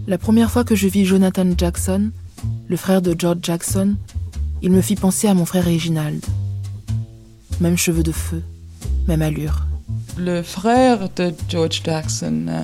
[0.09, 2.11] La première fois que je vis Jonathan Jackson,
[2.67, 3.95] le frère de George Jackson,
[4.63, 6.25] il me fit penser à mon frère Reginald
[7.61, 8.43] même cheveux de feu,
[9.07, 9.67] même allure.
[10.17, 12.63] Le frère de George Jackson, euh,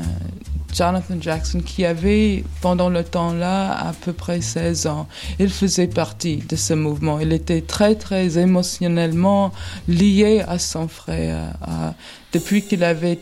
[0.72, 5.06] Jonathan Jackson, qui avait pendant le temps-là à peu près 16 ans,
[5.38, 7.20] il faisait partie de ce mouvement.
[7.20, 9.52] Il était très, très émotionnellement
[9.86, 11.52] lié à son frère.
[11.68, 11.90] Euh,
[12.32, 13.18] depuis qu'il avait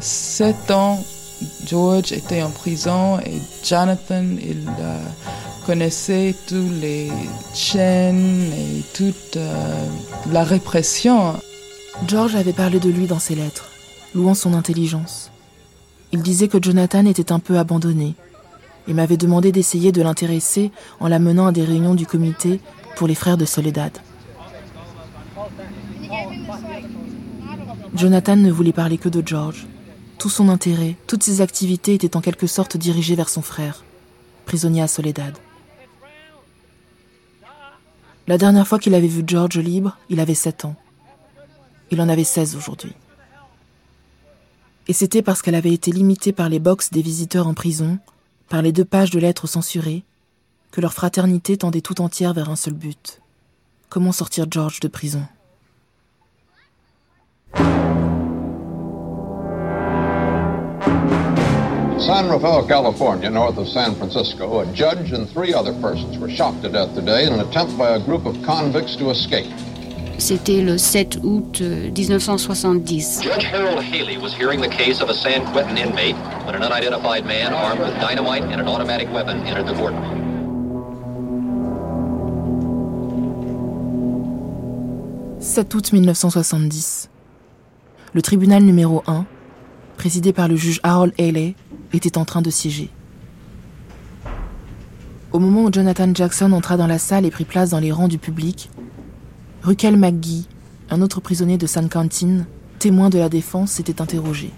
[0.00, 1.02] 7 euh, ans,
[1.66, 4.68] George était en prison et Jonathan, il
[5.64, 7.10] connaissait tous les
[7.54, 9.86] chaînes et toute euh,
[10.30, 11.34] la répression.
[12.06, 13.70] George avait parlé de lui dans ses lettres,
[14.14, 15.30] louant son intelligence.
[16.12, 18.14] Il disait que Jonathan était un peu abandonné
[18.86, 22.60] et m'avait demandé d'essayer de l'intéresser en l'amenant à des réunions du comité
[22.96, 23.92] pour les frères de Soledad.
[27.94, 29.66] Jonathan ne voulait parler que de George.
[30.18, 33.84] Tout son intérêt, toutes ses activités étaient en quelque sorte dirigées vers son frère,
[34.46, 35.36] prisonnier à Soledad.
[38.26, 40.76] La dernière fois qu'il avait vu George libre, il avait 7 ans.
[41.90, 42.94] Il en avait 16 aujourd'hui.
[44.88, 47.98] Et c'était parce qu'elle avait été limitée par les box des visiteurs en prison,
[48.48, 50.04] par les deux pages de lettres censurées,
[50.70, 53.20] que leur fraternité tendait tout entière vers un seul but.
[53.90, 55.26] Comment sortir George de prison?
[62.06, 66.52] San Rafael, California, north of San Francisco, a judge and three other persons were shot
[66.60, 69.50] to death today in an attempt by a group of convicts to escape.
[70.18, 73.20] C'était le 7 août 1970.
[73.20, 76.14] Euh, judge Harold Haley was hearing the case of a San Quentin inmate
[76.44, 80.04] when an unidentified man armed with dynamite and an automatic weapon entered the courtroom.
[85.40, 87.08] «7 août 1970.
[88.12, 89.24] Le tribunal numéro 1,
[89.96, 91.54] présidé par le juge Harold Haley,
[91.96, 92.90] était en train de siéger.
[95.32, 98.08] Au moment où Jonathan Jackson entra dans la salle et prit place dans les rangs
[98.08, 98.70] du public,
[99.62, 100.46] Rukel McGee,
[100.90, 102.46] un autre prisonnier de San Quentin,
[102.78, 104.50] témoin de la défense, s'était interrogé.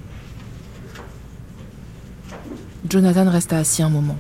[2.89, 4.19] Jonathan resta assis un moment.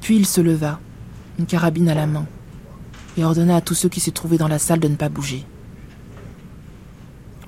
[0.00, 0.80] Puis il se leva,
[1.38, 2.26] une carabine à la main,
[3.16, 5.44] et ordonna à tous ceux qui se trouvaient dans la salle de ne pas bouger.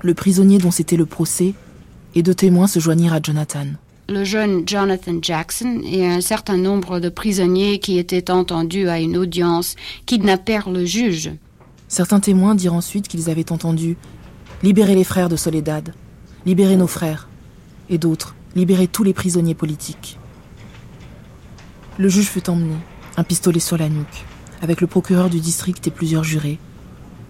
[0.03, 1.55] Le prisonnier dont c'était le procès
[2.17, 3.67] et deux témoins se joignirent à Jonathan.
[4.09, 9.17] Le jeune Jonathan Jackson et un certain nombre de prisonniers qui étaient entendus à une
[9.17, 11.31] audience kidnappèrent le juge.
[11.89, 13.97] Certains témoins dirent ensuite qu'ils avaient entendu
[14.63, 15.93] Libérer les frères de Soledad,
[16.47, 17.29] libérer nos frères,
[17.91, 20.19] et d'autres, libérer tous les prisonniers politiques.
[21.99, 22.77] Le juge fut emmené,
[23.19, 24.25] un pistolet sur la nuque,
[24.63, 26.59] avec le procureur du district et plusieurs jurés,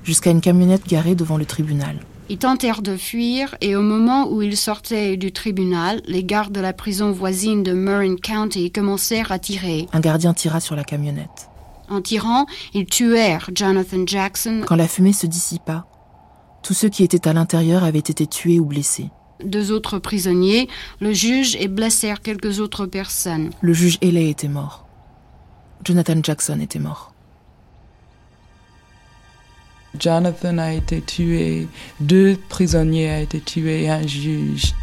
[0.04, 1.98] jusqu'à une camionnette garée devant le tribunal.
[2.28, 6.60] Ils tentèrent de fuir et au moment où ils sortaient du tribunal, les gardes de
[6.60, 9.86] la prison voisine de Marin County commencèrent à tirer.
[9.92, 11.48] Un gardien tira sur la camionnette.
[11.88, 14.62] En tirant, ils tuèrent Jonathan Jackson.
[14.66, 15.86] Quand la fumée se dissipa,
[16.64, 19.10] tous ceux qui étaient à l'intérieur avaient été tués ou blessés.
[19.44, 20.68] Deux autres prisonniers,
[20.98, 23.50] le juge et blessèrent quelques autres personnes.
[23.60, 24.88] Le juge Haley était mort.
[25.84, 27.12] Jonathan Jackson était mort.
[29.98, 31.68] Jonathan a été tué,
[32.00, 34.74] deux prisonniers ont été tués, un juge.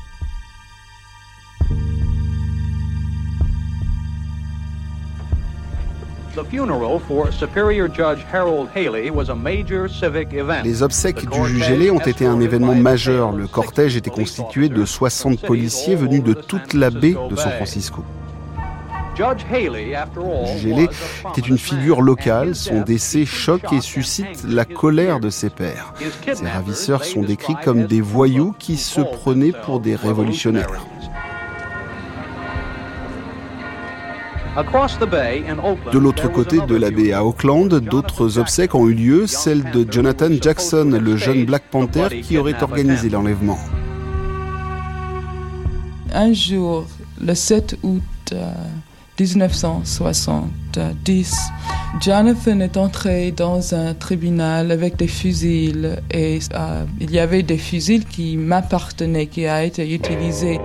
[10.63, 13.31] Les obsèques du juge Haley ont été un événement majeur.
[13.33, 18.03] Le cortège était constitué de 60 policiers venus de toute la baie de San Francisco.
[19.15, 19.93] Judge Haley
[21.37, 22.55] était une figure locale.
[22.55, 25.93] Son décès choque et suscite la colère de ses pairs.
[26.33, 30.85] Ses ravisseurs sont décrits comme des voyous qui se prenaient pour des révolutionnaires.
[35.91, 39.85] De l'autre côté de la baie à Auckland, d'autres obsèques ont eu lieu, celle de
[39.91, 43.57] Jonathan Jackson, le jeune Black Panther qui aurait organisé l'enlèvement.
[46.13, 46.85] Un jour,
[47.19, 48.03] le 7 août,
[48.33, 48.53] euh,
[49.19, 51.51] 1970,
[52.01, 57.59] Jonathan est entré dans un tribunal avec des fusils et euh, il y avait des
[57.59, 60.59] fusils qui m'appartenaient, qui a été utilisés.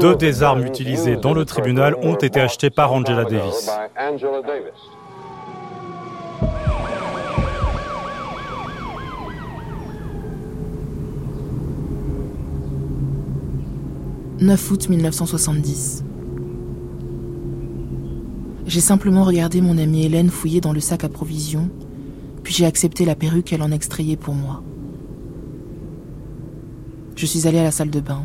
[0.00, 3.70] Deux des armes utilisées dans le tribunal ont été achetées par Angela Davis.
[14.40, 16.02] 9 août 1970.
[18.66, 21.68] J'ai simplement regardé mon amie Hélène fouiller dans le sac à provisions,
[22.42, 24.62] puis j'ai accepté la perruque qu'elle en extrayait pour moi.
[27.16, 28.24] Je suis allée à la salle de bain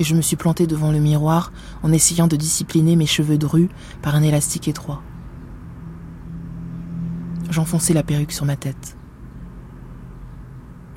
[0.00, 1.52] et je me suis plantée devant le miroir
[1.84, 3.68] en essayant de discipliner mes cheveux drus
[4.02, 5.02] par un élastique étroit.
[7.48, 8.97] J'enfonçais la perruque sur ma tête.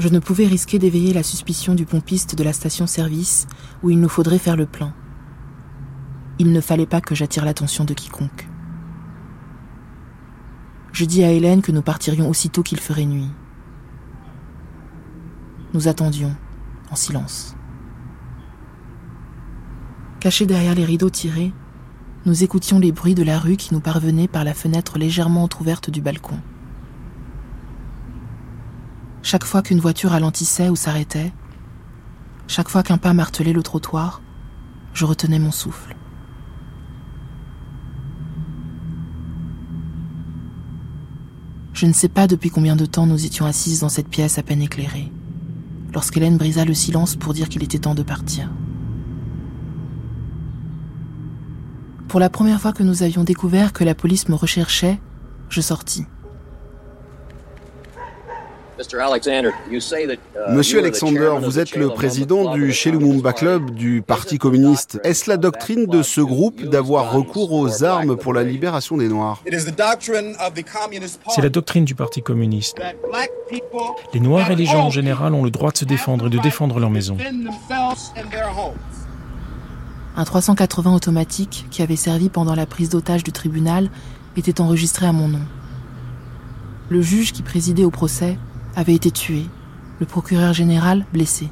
[0.01, 3.45] Je ne pouvais risquer d'éveiller la suspicion du pompiste de la station-service
[3.83, 4.95] où il nous faudrait faire le plein.
[6.39, 8.49] Il ne fallait pas que j'attire l'attention de quiconque.
[10.91, 13.29] Je dis à Hélène que nous partirions aussitôt qu'il ferait nuit.
[15.75, 16.35] Nous attendions,
[16.89, 17.55] en silence.
[20.19, 21.53] Cachés derrière les rideaux tirés,
[22.25, 25.91] nous écoutions les bruits de la rue qui nous parvenaient par la fenêtre légèrement entr'ouverte
[25.91, 26.39] du balcon.
[29.23, 31.31] Chaque fois qu'une voiture ralentissait ou s'arrêtait,
[32.47, 34.21] chaque fois qu'un pas martelait le trottoir,
[34.93, 35.95] je retenais mon souffle.
[41.73, 44.43] Je ne sais pas depuis combien de temps nous étions assises dans cette pièce à
[44.43, 45.11] peine éclairée,
[45.93, 48.49] lorsqu'Hélène brisa le silence pour dire qu'il était temps de partir.
[52.07, 54.99] Pour la première fois que nous avions découvert que la police me recherchait,
[55.49, 56.05] je sortis.
[58.81, 64.99] Uh, Monsieur Alexander, vous êtes le président du Lumumba Club du Parti communiste.
[65.03, 69.43] Est-ce la doctrine de ce groupe d'avoir recours aux armes pour la libération des Noirs?
[71.29, 72.77] C'est la doctrine du Parti communiste.
[74.13, 76.39] Les Noirs et les gens en général ont le droit de se défendre et de
[76.39, 77.17] défendre leur maison.
[80.17, 83.89] Un 380 automatique qui avait servi pendant la prise d'otage du tribunal
[84.37, 85.41] était enregistré à mon nom.
[86.89, 88.37] Le juge qui présidait au procès
[88.75, 89.45] avait été tué,
[89.99, 91.49] le procureur général blessé.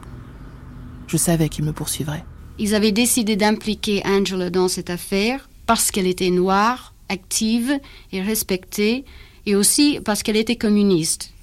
[1.08, 2.24] Je savais qu'il me poursuivrait.
[2.58, 7.80] Ils avaient décidé d'impliquer Angela dans cette affaire parce qu'elle était noire, active
[8.12, 9.06] et respectée,
[9.46, 11.34] et aussi parce qu'elle était communiste.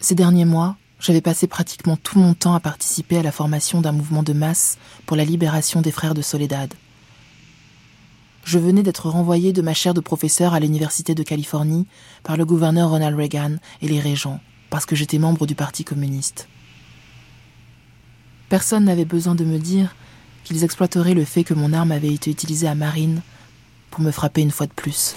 [0.00, 3.92] Ces derniers mois, j'avais passé pratiquement tout mon temps à participer à la formation d'un
[3.92, 6.72] mouvement de masse pour la libération des frères de Soledad.
[8.44, 11.86] Je venais d'être renvoyé de ma chaire de professeur à l'Université de Californie
[12.22, 14.40] par le gouverneur Ronald Reagan et les régents
[14.70, 16.48] parce que j'étais membre du Parti communiste.
[18.48, 19.94] Personne n'avait besoin de me dire
[20.44, 23.20] qu'ils exploiteraient le fait que mon arme avait été utilisée à Marine
[23.90, 25.16] pour me frapper une fois de plus.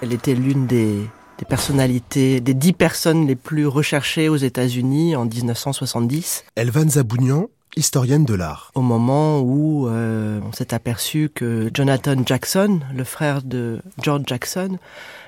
[0.00, 1.06] Elle était l'une des,
[1.38, 6.44] des, personnalités, des dix personnes les plus recherchées aux États-Unis en 1970.
[6.56, 8.70] Elvan Zabounian historienne de l'art.
[8.74, 14.78] Au moment où euh, on s'est aperçu que Jonathan Jackson, le frère de George Jackson,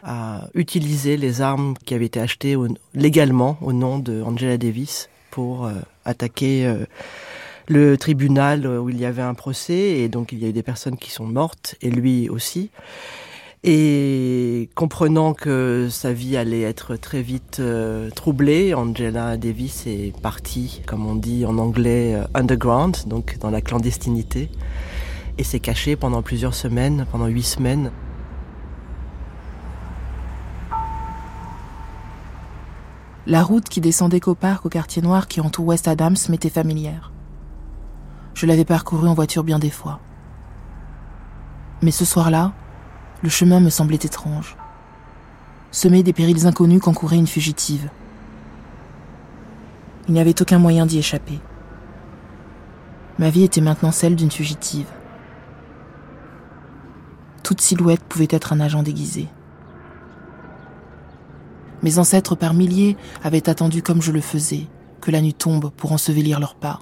[0.02, 2.56] a utilisé les armes qui avaient été achetées
[2.94, 5.72] légalement au nom de Angela Davis pour euh,
[6.04, 6.84] attaquer euh,
[7.66, 10.62] le tribunal où il y avait un procès et donc il y a eu des
[10.62, 12.70] personnes qui sont mortes et lui aussi.
[13.66, 20.82] Et comprenant que sa vie allait être très vite euh, troublée, Angela Davis est partie,
[20.86, 24.50] comme on dit en anglais, euh, underground, donc dans la clandestinité,
[25.38, 27.90] et s'est cachée pendant plusieurs semaines, pendant huit semaines.
[33.26, 37.12] La route qui descendait qu'au parc au quartier noir qui entoure West Adams m'était familière.
[38.34, 40.00] Je l'avais parcouru en voiture bien des fois.
[41.80, 42.52] Mais ce soir-là,
[43.24, 44.54] le chemin me semblait étrange,
[45.70, 47.88] semé des périls inconnus qu'encourait une fugitive.
[50.06, 51.40] Il n'y avait aucun moyen d'y échapper.
[53.18, 54.88] Ma vie était maintenant celle d'une fugitive.
[57.42, 59.28] Toute silhouette pouvait être un agent déguisé.
[61.82, 64.66] Mes ancêtres par milliers avaient attendu comme je le faisais,
[65.00, 66.80] que la nuit tombe pour ensevelir leurs pas.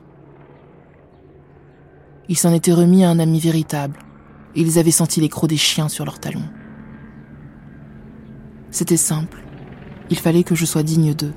[2.28, 4.00] Ils s'en étaient remis à un ami véritable,
[4.54, 6.48] ils avaient senti les crocs des chiens sur leurs talons.
[8.70, 9.42] C'était simple.
[10.10, 11.32] Il fallait que je sois digne d'eux.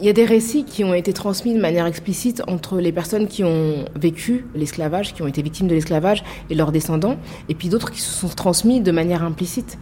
[0.00, 3.28] Il y a des récits qui ont été transmis de manière explicite entre les personnes
[3.28, 7.18] qui ont vécu l'esclavage, qui ont été victimes de l'esclavage et leurs descendants,
[7.50, 9.78] et puis d'autres qui se sont transmis de manière implicite.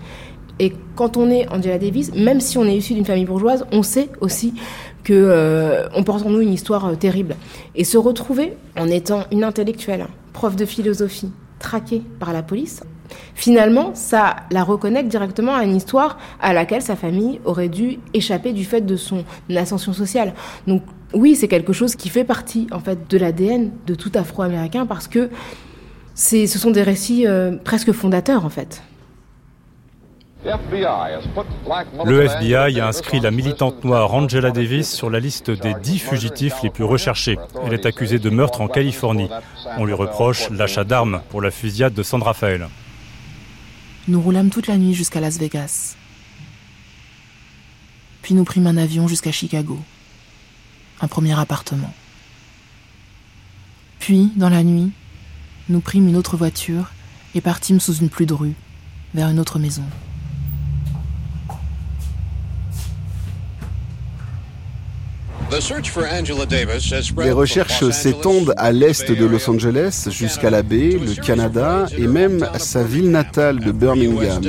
[0.58, 3.84] Et quand on est Angela Davis, même si on est issu d'une famille bourgeoise, on
[3.84, 4.54] sait aussi
[5.08, 7.34] que euh, on porte en nous une histoire euh, terrible.
[7.74, 12.82] Et se retrouver en étant une intellectuelle, prof de philosophie, traquée par la police,
[13.34, 18.52] finalement, ça la reconnecte directement à une histoire à laquelle sa famille aurait dû échapper
[18.52, 19.24] du fait de son
[19.56, 20.34] ascension sociale.
[20.66, 20.82] Donc
[21.14, 25.08] oui, c'est quelque chose qui fait partie en fait de l'ADN de tout Afro-Américain parce
[25.08, 25.30] que
[26.14, 28.82] ce sont des récits euh, presque fondateurs en fait.
[30.44, 36.62] Le FBI a inscrit la militante noire Angela Davis sur la liste des dix fugitifs
[36.62, 37.36] les plus recherchés.
[37.66, 39.28] Elle est accusée de meurtre en Californie.
[39.78, 42.68] On lui reproche l'achat d'armes pour la fusillade de San Rafael.
[44.06, 45.96] Nous roulâmes toute la nuit jusqu'à Las Vegas.
[48.22, 49.78] Puis nous prîmes un avion jusqu'à Chicago.
[51.00, 51.92] Un premier appartement.
[53.98, 54.92] Puis, dans la nuit,
[55.68, 56.92] nous prîmes une autre voiture
[57.34, 58.54] et partîmes sous une pluie de rue,
[59.14, 59.82] vers une autre maison.
[67.16, 72.46] Les recherches s'étendent à l'est de Los Angeles jusqu'à la baie, le Canada et même
[72.58, 74.42] sa ville natale de Birmingham.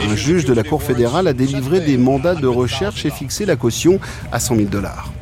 [0.00, 3.54] Un juge de la Cour fédérale a délivré des mandats de recherche et fixé la
[3.54, 4.00] caution
[4.32, 5.12] à 100 000 dollars.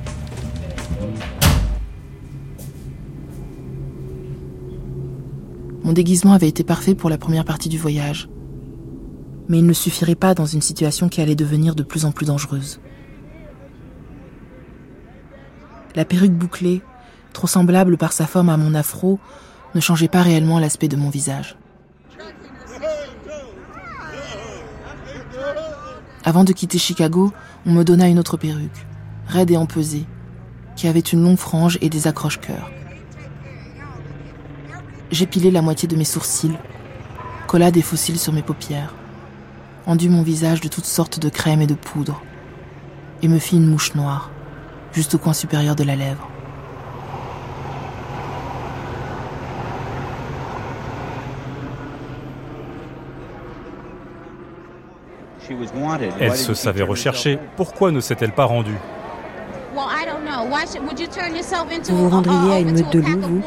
[5.83, 8.29] Mon déguisement avait été parfait pour la première partie du voyage.
[9.49, 12.27] Mais il ne suffirait pas dans une situation qui allait devenir de plus en plus
[12.27, 12.81] dangereuse.
[15.99, 16.81] La perruque bouclée,
[17.33, 19.19] trop semblable par sa forme à mon afro,
[19.75, 21.57] ne changeait pas réellement l'aspect de mon visage.
[26.25, 27.33] Avant de quitter Chicago,
[27.67, 28.87] on me donna une autre perruque,
[29.27, 30.07] raide et empesée,
[30.77, 32.71] qui avait une longue frange et des accroches-cœurs.
[35.11, 36.59] J'épilai la moitié de mes sourcils,
[37.49, 38.95] colla des fossiles sur mes paupières,
[39.85, 42.23] endus mon visage de toutes sortes de crèmes et de poudres,
[43.21, 44.31] et me fis une mouche noire
[44.99, 46.29] juste au coin supérieur de la lèvre.
[56.19, 57.39] Elle se savait recherchée.
[57.57, 58.81] Pourquoi ne s'est-elle pas rendue?
[61.89, 63.43] Vous vous rendriez à une meute de loups, vous?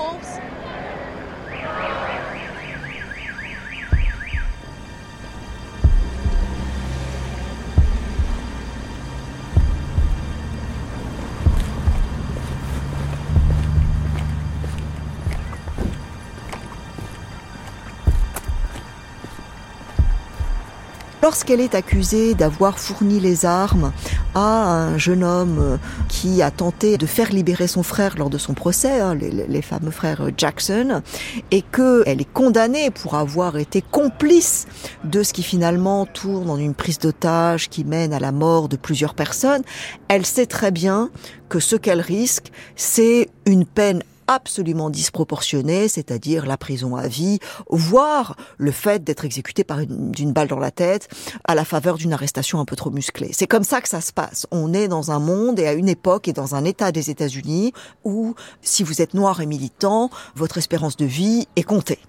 [21.21, 23.91] Lorsqu'elle est accusée d'avoir fourni les armes
[24.33, 25.77] à un jeune homme
[26.09, 29.91] qui a tenté de faire libérer son frère lors de son procès, hein, les, fameux
[29.91, 31.03] frères Jackson,
[31.51, 34.67] et qu'elle est condamnée pour avoir été complice
[35.03, 38.75] de ce qui finalement tourne en une prise d'otage qui mène à la mort de
[38.75, 39.61] plusieurs personnes,
[40.07, 41.11] elle sait très bien
[41.49, 48.35] que ce qu'elle risque, c'est une peine absolument disproportionné, c'est-à-dire la prison à vie, voire
[48.57, 51.09] le fait d'être exécuté par une, balle dans la tête
[51.45, 53.31] à la faveur d'une arrestation un peu trop musclée.
[53.33, 54.47] C'est comme ça que ça se passe.
[54.51, 57.73] On est dans un monde et à une époque et dans un État des États-Unis
[58.03, 61.99] où, si vous êtes noir et militant, votre espérance de vie est comptée.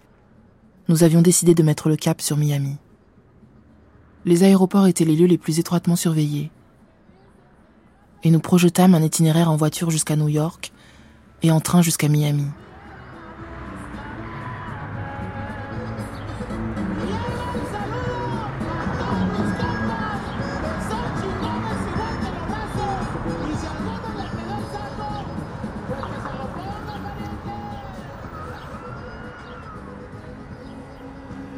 [0.89, 2.77] Nous avions décidé de mettre le cap sur Miami.
[4.25, 6.51] Les aéroports étaient les lieux les plus étroitement surveillés.
[8.25, 10.72] Et nous projetâmes un itinéraire en voiture jusqu'à New York,
[11.43, 12.47] et en train jusqu'à Miami.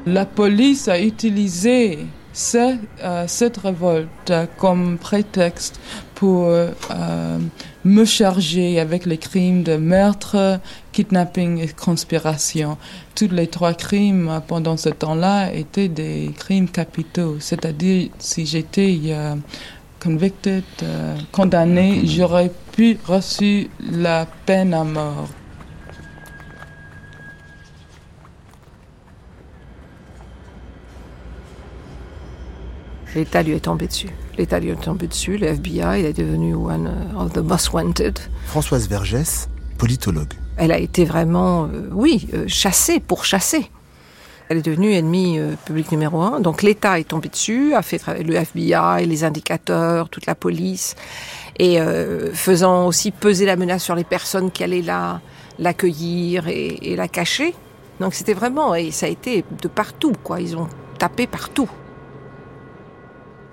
[0.06, 5.80] La police a utilisé cette, euh, cette révolte comme prétexte
[6.24, 7.38] pour euh,
[7.84, 10.58] me charger avec les crimes de meurtre,
[10.90, 12.78] kidnapping et conspiration.
[13.14, 19.34] Tous les trois crimes pendant ce temps-là étaient des crimes capitaux, c'est-à-dire si j'étais euh,
[20.02, 25.28] convicted, euh, condamné, j'aurais pu reçu la peine à mort.
[33.14, 34.23] L'État lui est tombé dessus.
[34.36, 38.18] L'État lui est tombé dessus, le FBI, il est devenu one of the most wanted.
[38.46, 40.32] Françoise Vergès, politologue.
[40.56, 43.70] Elle a été vraiment, euh, oui, euh, chassée pour chasser.
[44.48, 46.40] Elle est devenue ennemie euh, publique numéro un.
[46.40, 50.96] Donc l'État est tombé dessus, a fait le FBI, les indicateurs, toute la police,
[51.60, 51.78] et
[52.32, 55.20] faisant aussi peser la menace sur les personnes qui allaient là
[55.60, 57.54] l'accueillir et, et la cacher.
[58.00, 60.40] Donc c'était vraiment, et ça a été de partout, quoi.
[60.40, 60.66] Ils ont
[60.98, 61.70] tapé partout.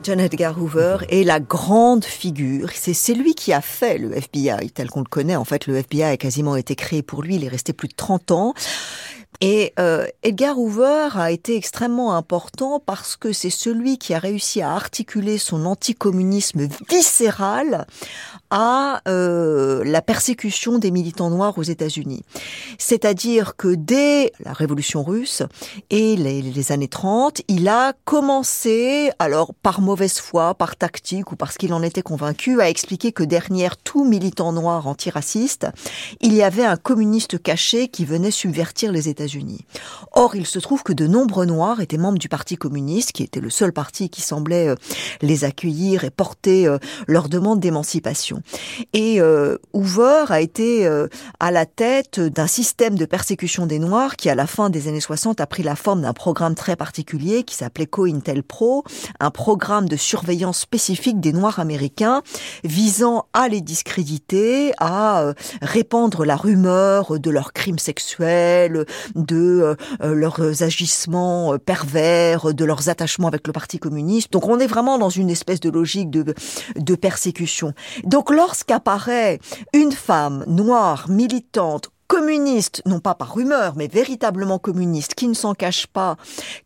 [0.04, 2.70] John Edgar Hoover est la grande figure.
[2.74, 5.36] C'est celui qui a fait le FBI tel qu'on le connaît.
[5.36, 7.36] En fait, le FBI a quasiment été créé pour lui.
[7.36, 8.54] Il est resté plus de 30 ans.
[9.41, 14.62] Et euh, Edgar Hoover a été extrêmement important parce que c'est celui qui a réussi
[14.62, 17.86] à articuler son anticommunisme viscéral
[18.52, 22.24] à euh, la persécution des militants noirs aux États-Unis.
[22.78, 25.41] C'est-à-dire que dès la Révolution russe
[25.89, 31.58] et les, années 30, il a commencé, alors par mauvaise foi, par tactique ou parce
[31.58, 35.68] qu'il en était convaincu, à expliquer que derrière tout militant noir antiraciste,
[36.20, 39.66] il y avait un communiste caché qui venait subvertir les États-Unis.
[40.12, 43.39] Or, il se trouve que de nombreux noirs étaient membres du Parti communiste, qui était
[43.39, 44.76] le seul parti qui semblait euh,
[45.22, 46.78] les accueillir et porter euh,
[47.08, 48.41] leur demande d'émancipation.
[48.94, 51.08] Et euh, Hoover a été euh,
[51.39, 55.02] à la tête d'un système de persécution des Noirs qui, à la fin des années
[55.02, 58.84] 60, a pris la forme d'un programme très particulier qui s'appelait COINTELPRO,
[59.20, 62.22] un programme de surveillance spécifique des Noirs américains
[62.64, 68.86] visant à les discréditer, à euh, répandre la rumeur de leurs crimes sexuels,
[69.16, 74.32] de leurs agissements pervers, de leurs attachements avec le Parti communiste.
[74.32, 76.34] Donc on est vraiment dans une espèce de logique de,
[76.76, 77.74] de persécution.
[78.04, 79.39] Donc lorsqu'apparaît
[79.73, 85.53] une femme noire, militante, communiste, non pas par rumeur, mais véritablement communiste, qui ne s'en
[85.53, 86.18] cache pas,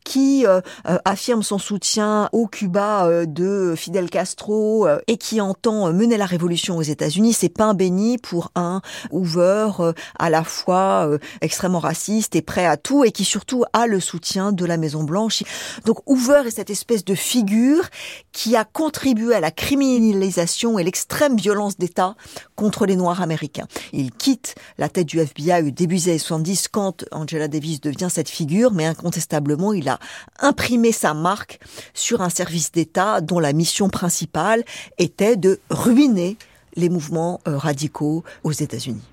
[0.04, 5.93] qui euh, euh, affirme son soutien au Cuba euh, de Fidel Castro et qui entend
[5.93, 8.82] mener la révolution aux États-Unis, c'est pain béni pour un
[9.12, 9.70] Hoover
[10.18, 14.52] à la fois extrêmement raciste et prêt à tout et qui surtout a le soutien
[14.52, 15.43] de la Maison Blanche.
[15.86, 17.84] Donc Hoover est cette espèce de figure
[18.32, 22.16] qui a contribué à la criminalisation et l'extrême violence d'État
[22.56, 23.68] contre les Noirs américains.
[23.93, 28.08] Il quitte la tête du FBI FBI début des années 70 quand Angela Davis devient
[28.10, 30.00] cette figure, mais incontestablement, il a
[30.40, 31.60] imprimé sa marque
[31.94, 34.64] sur un service d'État dont la mission principale
[34.98, 36.38] était de ruiner
[36.76, 39.04] les mouvements euh, radicaux aux États-Unis.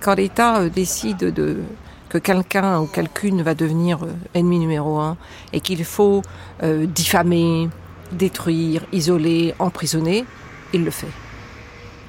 [0.00, 1.58] Quand l'État euh, décide de,
[2.08, 5.16] que quelqu'un ou quelqu'une va devenir euh, ennemi numéro un
[5.52, 6.22] et qu'il faut
[6.62, 7.68] diffamer,
[8.12, 10.24] détruire, isoler, emprisonner,
[10.72, 11.12] il le fait.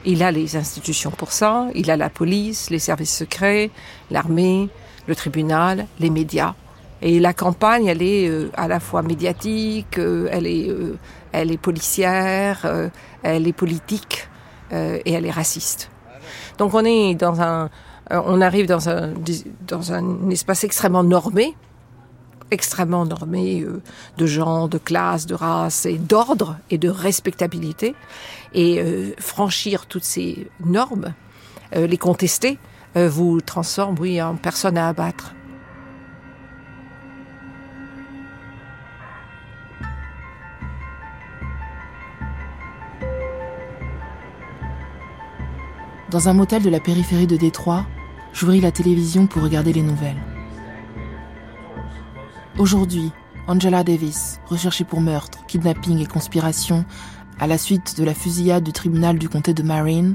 [0.05, 3.72] Il a les institutions pour ça, il a la police, les services secrets,
[4.11, 4.70] l'armée,
[5.07, 6.55] le tribunal, les médias.
[7.01, 10.97] Et la campagne, elle est euh, à la fois médiatique, euh, elle, est, euh,
[11.32, 12.66] elle est policière,
[13.24, 14.28] elle est politique
[14.72, 15.91] et elle est raciste.
[16.57, 17.70] Donc on est dans un,
[18.09, 19.14] on arrive dans un,
[19.68, 21.55] dans un espace extrêmement normé,
[22.54, 23.82] extrêmement normé euh,
[24.18, 27.95] de genre, de classe, de race et d'ordre et de respectabilité.
[28.54, 31.14] Et euh, franchir toutes ces normes,
[31.76, 32.58] euh, les contester,
[32.95, 35.34] vous transforme, en personne à abattre.
[46.12, 47.88] Dans un motel de la périphérie de Détroit,
[48.32, 50.32] j'ouvris la télévision pour regarder les nouvelles.
[52.60, 53.12] Aujourd'hui,
[53.47, 56.86] Angela Davis, recherchée pour meurtre, kidnapping et conspiration
[57.39, 60.14] à la suite de la fusillade du tribunal du comté de Marin,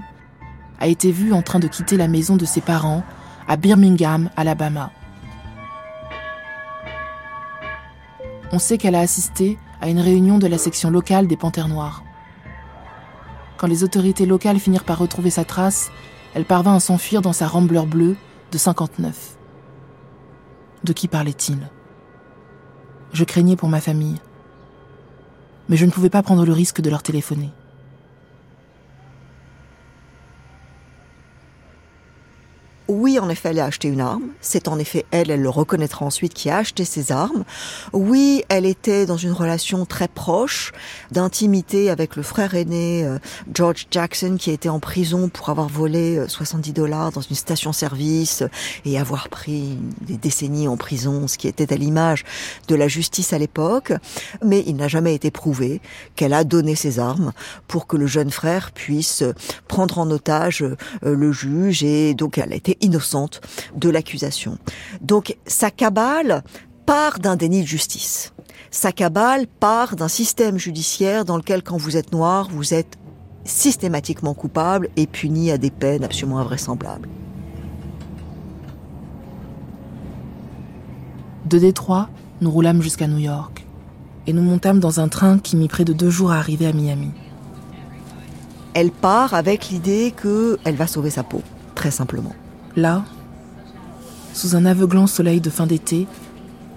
[0.78, 3.03] a été vue en train de quitter la maison de ses parents
[3.49, 4.93] à Birmingham, Alabama.
[8.53, 12.05] On sait qu'elle a assisté à une réunion de la section locale des Panthères Noirs.
[13.57, 15.91] Quand les autorités locales finirent par retrouver sa trace,
[16.34, 18.16] elle parvint à s'enfuir dans sa Rambler bleue
[18.53, 19.36] de 59.
[20.84, 21.59] De qui parlait-il?
[23.12, 24.20] Je craignais pour ma famille.
[25.68, 27.50] Mais je ne pouvais pas prendre le risque de leur téléphoner.
[32.89, 34.28] Oui, en effet, elle a acheté une arme.
[34.41, 37.45] C'est en effet elle, elle le reconnaîtra ensuite, qui a acheté ses armes.
[37.93, 40.72] Oui, elle était dans une relation très proche,
[41.11, 43.18] d'intimité avec le frère aîné euh,
[43.53, 48.43] George Jackson, qui était en prison pour avoir volé 70 euh, dollars dans une station-service
[48.86, 52.24] et avoir pris des décennies en prison, ce qui était à l'image
[52.68, 53.93] de la justice à l'époque.
[54.43, 55.82] Mais il n'a jamais été prouvé
[56.16, 57.32] qu'elle a donné ses armes
[57.66, 59.24] pour que le jeune frère puisse
[59.66, 63.41] prendre en otage euh, le juge et donc elle a été innocente
[63.74, 64.59] de l'accusation.
[65.01, 66.43] Donc sa cabale
[66.87, 68.33] part d'un déni de justice.
[68.70, 72.99] Sa cabale part d'un système judiciaire dans lequel quand vous êtes noir, vous êtes
[73.45, 77.09] systématiquement coupable et puni à des peines absolument invraisemblables.
[81.47, 82.11] De Détroit,
[82.41, 83.66] nous roulâmes jusqu'à New York
[84.26, 86.72] et nous montâmes dans un train qui mit près de deux jours à arriver à
[86.72, 87.11] Miami.
[88.74, 91.43] Elle part avec l'idée qu'elle va sauver sa peau,
[91.74, 92.35] très simplement.
[92.79, 93.03] Là,
[94.35, 96.07] sous un aveuglant soleil de fin d'été,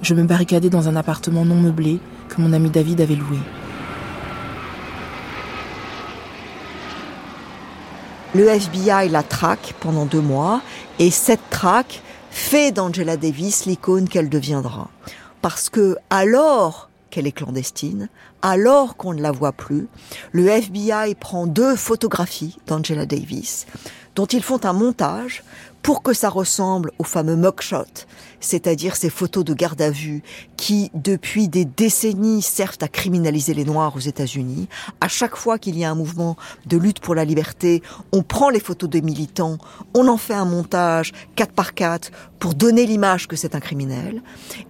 [0.02, 3.38] je me barricadais dans un appartement non meublé que mon ami David avait loué.
[8.34, 10.64] Le FBI la traque pendant deux mois
[10.98, 14.90] et cette traque fait d'Angela Davis l'icône qu'elle deviendra.
[15.44, 18.10] Parce que alors qu'elle est clandestine,
[18.42, 19.88] alors qu'on ne la voit plus,
[20.32, 23.68] le FBI prend deux photographies d'Angela Davis
[24.16, 25.44] dont ils font un montage
[25.82, 28.06] pour que ça ressemble au fameux mugshot,
[28.40, 30.22] c'est-à-dire ces photos de garde à vue
[30.58, 34.68] qui, depuis des décennies, servent à criminaliser les Noirs aux États-Unis.
[35.00, 38.50] À chaque fois qu'il y a un mouvement de lutte pour la liberté, on prend
[38.50, 39.58] les photos des militants,
[39.96, 44.22] on en fait un montage 4 par 4 pour donner l'image que c'est un criminel.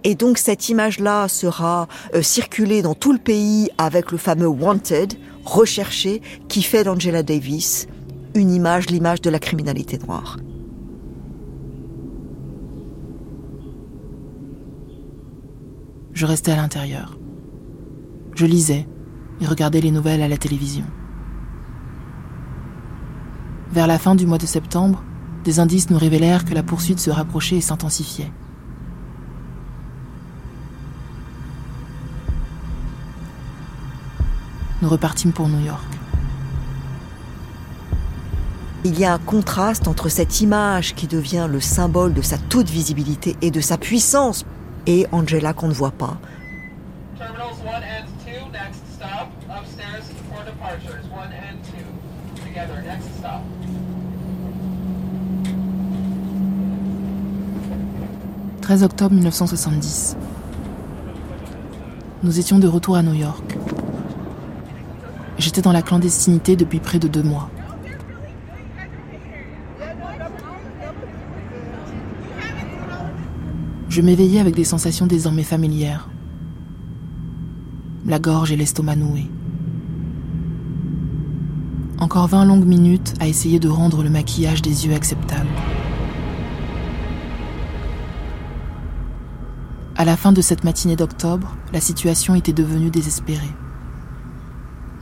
[0.04, 5.14] Et donc cette image-là sera euh, circulée dans tout le pays avec le fameux wanted,
[5.44, 7.86] recherché, qui fait d'Angela Davis
[8.34, 10.38] une image, l'image de la criminalité noire.
[16.12, 17.18] Je restais à l'intérieur.
[18.34, 18.86] Je lisais
[19.40, 20.84] et regardais les nouvelles à la télévision.
[23.72, 25.02] Vers la fin du mois de septembre,
[25.44, 28.30] des indices nous révélèrent que la poursuite se rapprochait et s'intensifiait.
[34.82, 35.86] Nous repartîmes pour New York.
[38.84, 42.68] Il y a un contraste entre cette image qui devient le symbole de sa toute
[42.68, 44.44] visibilité et de sa puissance
[44.86, 46.18] et Angela qu'on ne voit pas.
[58.62, 60.16] «13 octobre 1970.
[62.22, 63.58] Nous étions de retour à New York.
[65.38, 67.50] J'étais dans la clandestinité depuis près de deux mois.
[73.92, 76.08] Je m'éveillais avec des sensations désormais familières.
[78.06, 79.28] La gorge et l'estomac noués.
[81.98, 85.50] Encore vingt longues minutes à essayer de rendre le maquillage des yeux acceptable.
[89.96, 93.54] À la fin de cette matinée d'octobre, la situation était devenue désespérée.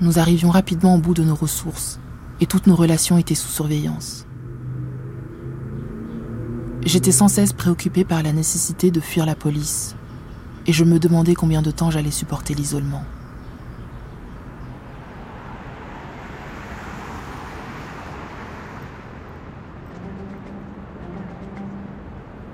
[0.00, 2.00] Nous arrivions rapidement au bout de nos ressources
[2.40, 4.26] et toutes nos relations étaient sous surveillance.
[6.82, 9.94] J'étais sans cesse préoccupée par la nécessité de fuir la police,
[10.66, 13.04] et je me demandais combien de temps j'allais supporter l'isolement.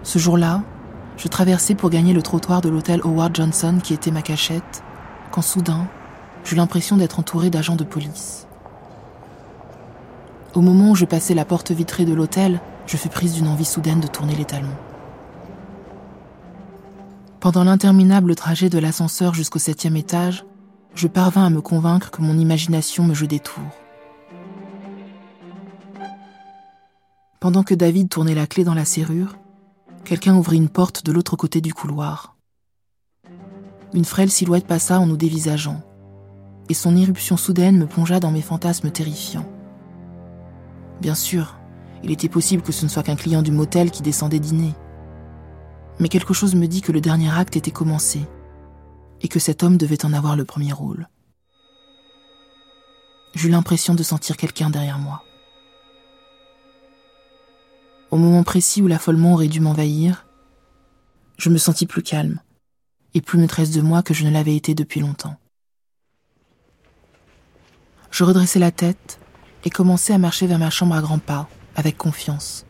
[0.02, 0.62] Ce jour-là,
[1.16, 4.82] je traversais pour gagner le trottoir de l'hôtel Howard Johnson qui était ma cachette,
[5.30, 5.86] quand soudain,
[6.44, 8.46] j'eus l'impression d'être entourée d'agents de police.
[10.54, 13.64] Au moment où je passais la porte vitrée de l'hôtel, je fus prise d'une envie
[13.64, 14.76] soudaine de tourner les talons.
[17.40, 20.44] Pendant l'interminable trajet de l'ascenseur jusqu'au septième étage,
[20.94, 23.62] je parvins à me convaincre que mon imagination me jouait des tours.
[27.38, 29.36] Pendant que David tournait la clé dans la serrure,
[30.04, 32.36] quelqu'un ouvrit une porte de l'autre côté du couloir.
[33.92, 35.82] Une frêle silhouette passa en nous dévisageant,
[36.68, 39.48] et son irruption soudaine me plongea dans mes fantasmes terrifiants.
[41.00, 41.56] Bien sûr,
[42.02, 44.74] il était possible que ce ne soit qu'un client du motel qui descendait dîner.
[45.98, 48.20] Mais quelque chose me dit que le dernier acte était commencé
[49.22, 51.08] et que cet homme devait en avoir le premier rôle.
[53.34, 55.22] J'eus l'impression de sentir quelqu'un derrière moi.
[58.10, 60.26] Au moment précis où l'affolement aurait dû m'envahir,
[61.38, 62.40] je me sentis plus calme
[63.14, 65.36] et plus maîtresse de moi que je ne l'avais été depuis longtemps.
[68.10, 69.18] Je redressai la tête
[69.64, 72.64] et commençai à marcher vers ma chambre à grands pas, avec confiance.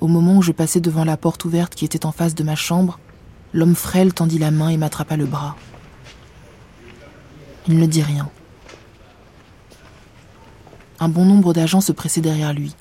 [0.00, 2.54] Au moment où je passais devant la porte ouverte qui était en face de ma
[2.54, 3.00] chambre,
[3.52, 5.56] l'homme frêle tendit la main et m'attrapa le bras.
[7.66, 8.28] Il ne dit rien.
[11.00, 12.74] Un bon nombre d'agents se pressaient derrière lui,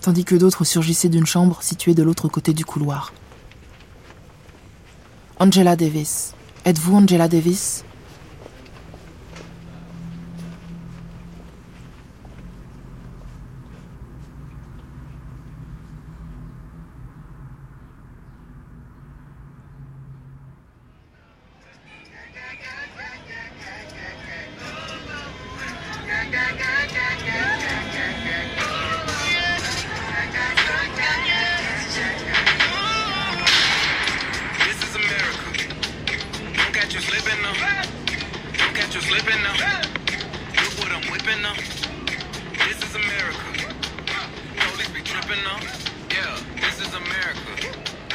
[0.00, 3.12] tandis que d'autres surgissaient d'une chambre située de l'autre côté du couloir.
[5.40, 6.34] Angela Davis.
[6.64, 7.84] Êtes-vous Angela Davis?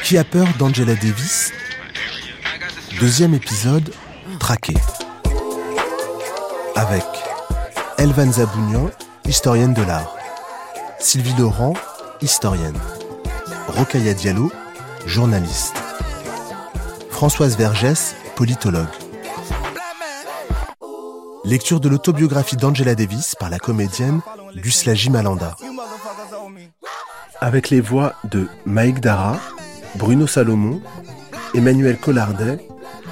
[0.04, 1.52] Qui a peur d'Angela Davis?
[3.00, 3.92] Deuxième épisode,
[4.40, 4.76] Traqué.
[6.76, 7.04] Avec
[7.98, 8.92] Elvan Zabounian,
[9.26, 10.16] historienne de l'art.
[11.00, 11.74] Sylvie Laurent,
[12.22, 12.78] historienne.
[13.70, 14.52] Rokaya Diallo,
[15.08, 15.76] journaliste.
[17.10, 19.03] Françoise Vergès, politologue.
[21.46, 24.22] Lecture de l'autobiographie d'Angela Davis par la comédienne
[24.56, 25.58] Gusla Jimalanda.
[27.42, 29.38] Avec les voix de Maïk Dara,
[29.96, 30.82] Bruno Salomon,
[31.54, 32.66] Emmanuel Collardet,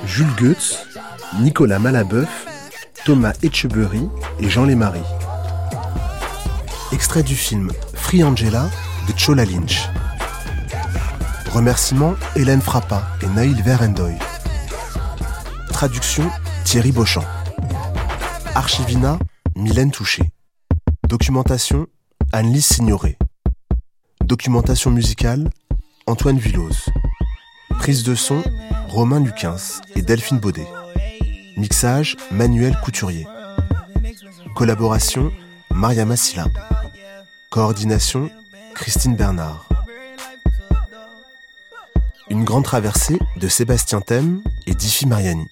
[0.05, 0.87] Jules Goetz,
[1.41, 2.45] Nicolas Malabeuf,
[3.03, 4.07] Thomas Etchebury
[4.39, 5.01] et Jean Lémarie.
[6.93, 8.69] Extrait du film Free Angela
[9.07, 9.89] de Chola Lynch.
[11.51, 14.13] Remerciements Hélène Frappa et Naïl Verendoy.
[15.73, 16.29] Traduction
[16.63, 17.25] Thierry Beauchamp.
[18.55, 19.17] Archivina
[19.55, 20.23] Mylène Touché.
[21.07, 21.87] Documentation
[22.33, 23.17] Anne-Lise Signoret.
[24.23, 25.49] Documentation musicale
[26.05, 26.89] Antoine Villoz.
[27.79, 28.43] Prise de son,
[28.89, 29.55] Romain Luquins
[29.95, 30.67] et Delphine Baudet.
[31.55, 33.25] Mixage, Manuel Couturier.
[34.55, 35.31] Collaboration,
[35.69, 36.47] Maria Massila.
[37.51, 38.29] Coordination,
[38.75, 39.67] Christine Bernard.
[42.29, 45.47] Une grande traversée de Sébastien Thème et Diffie Mariani.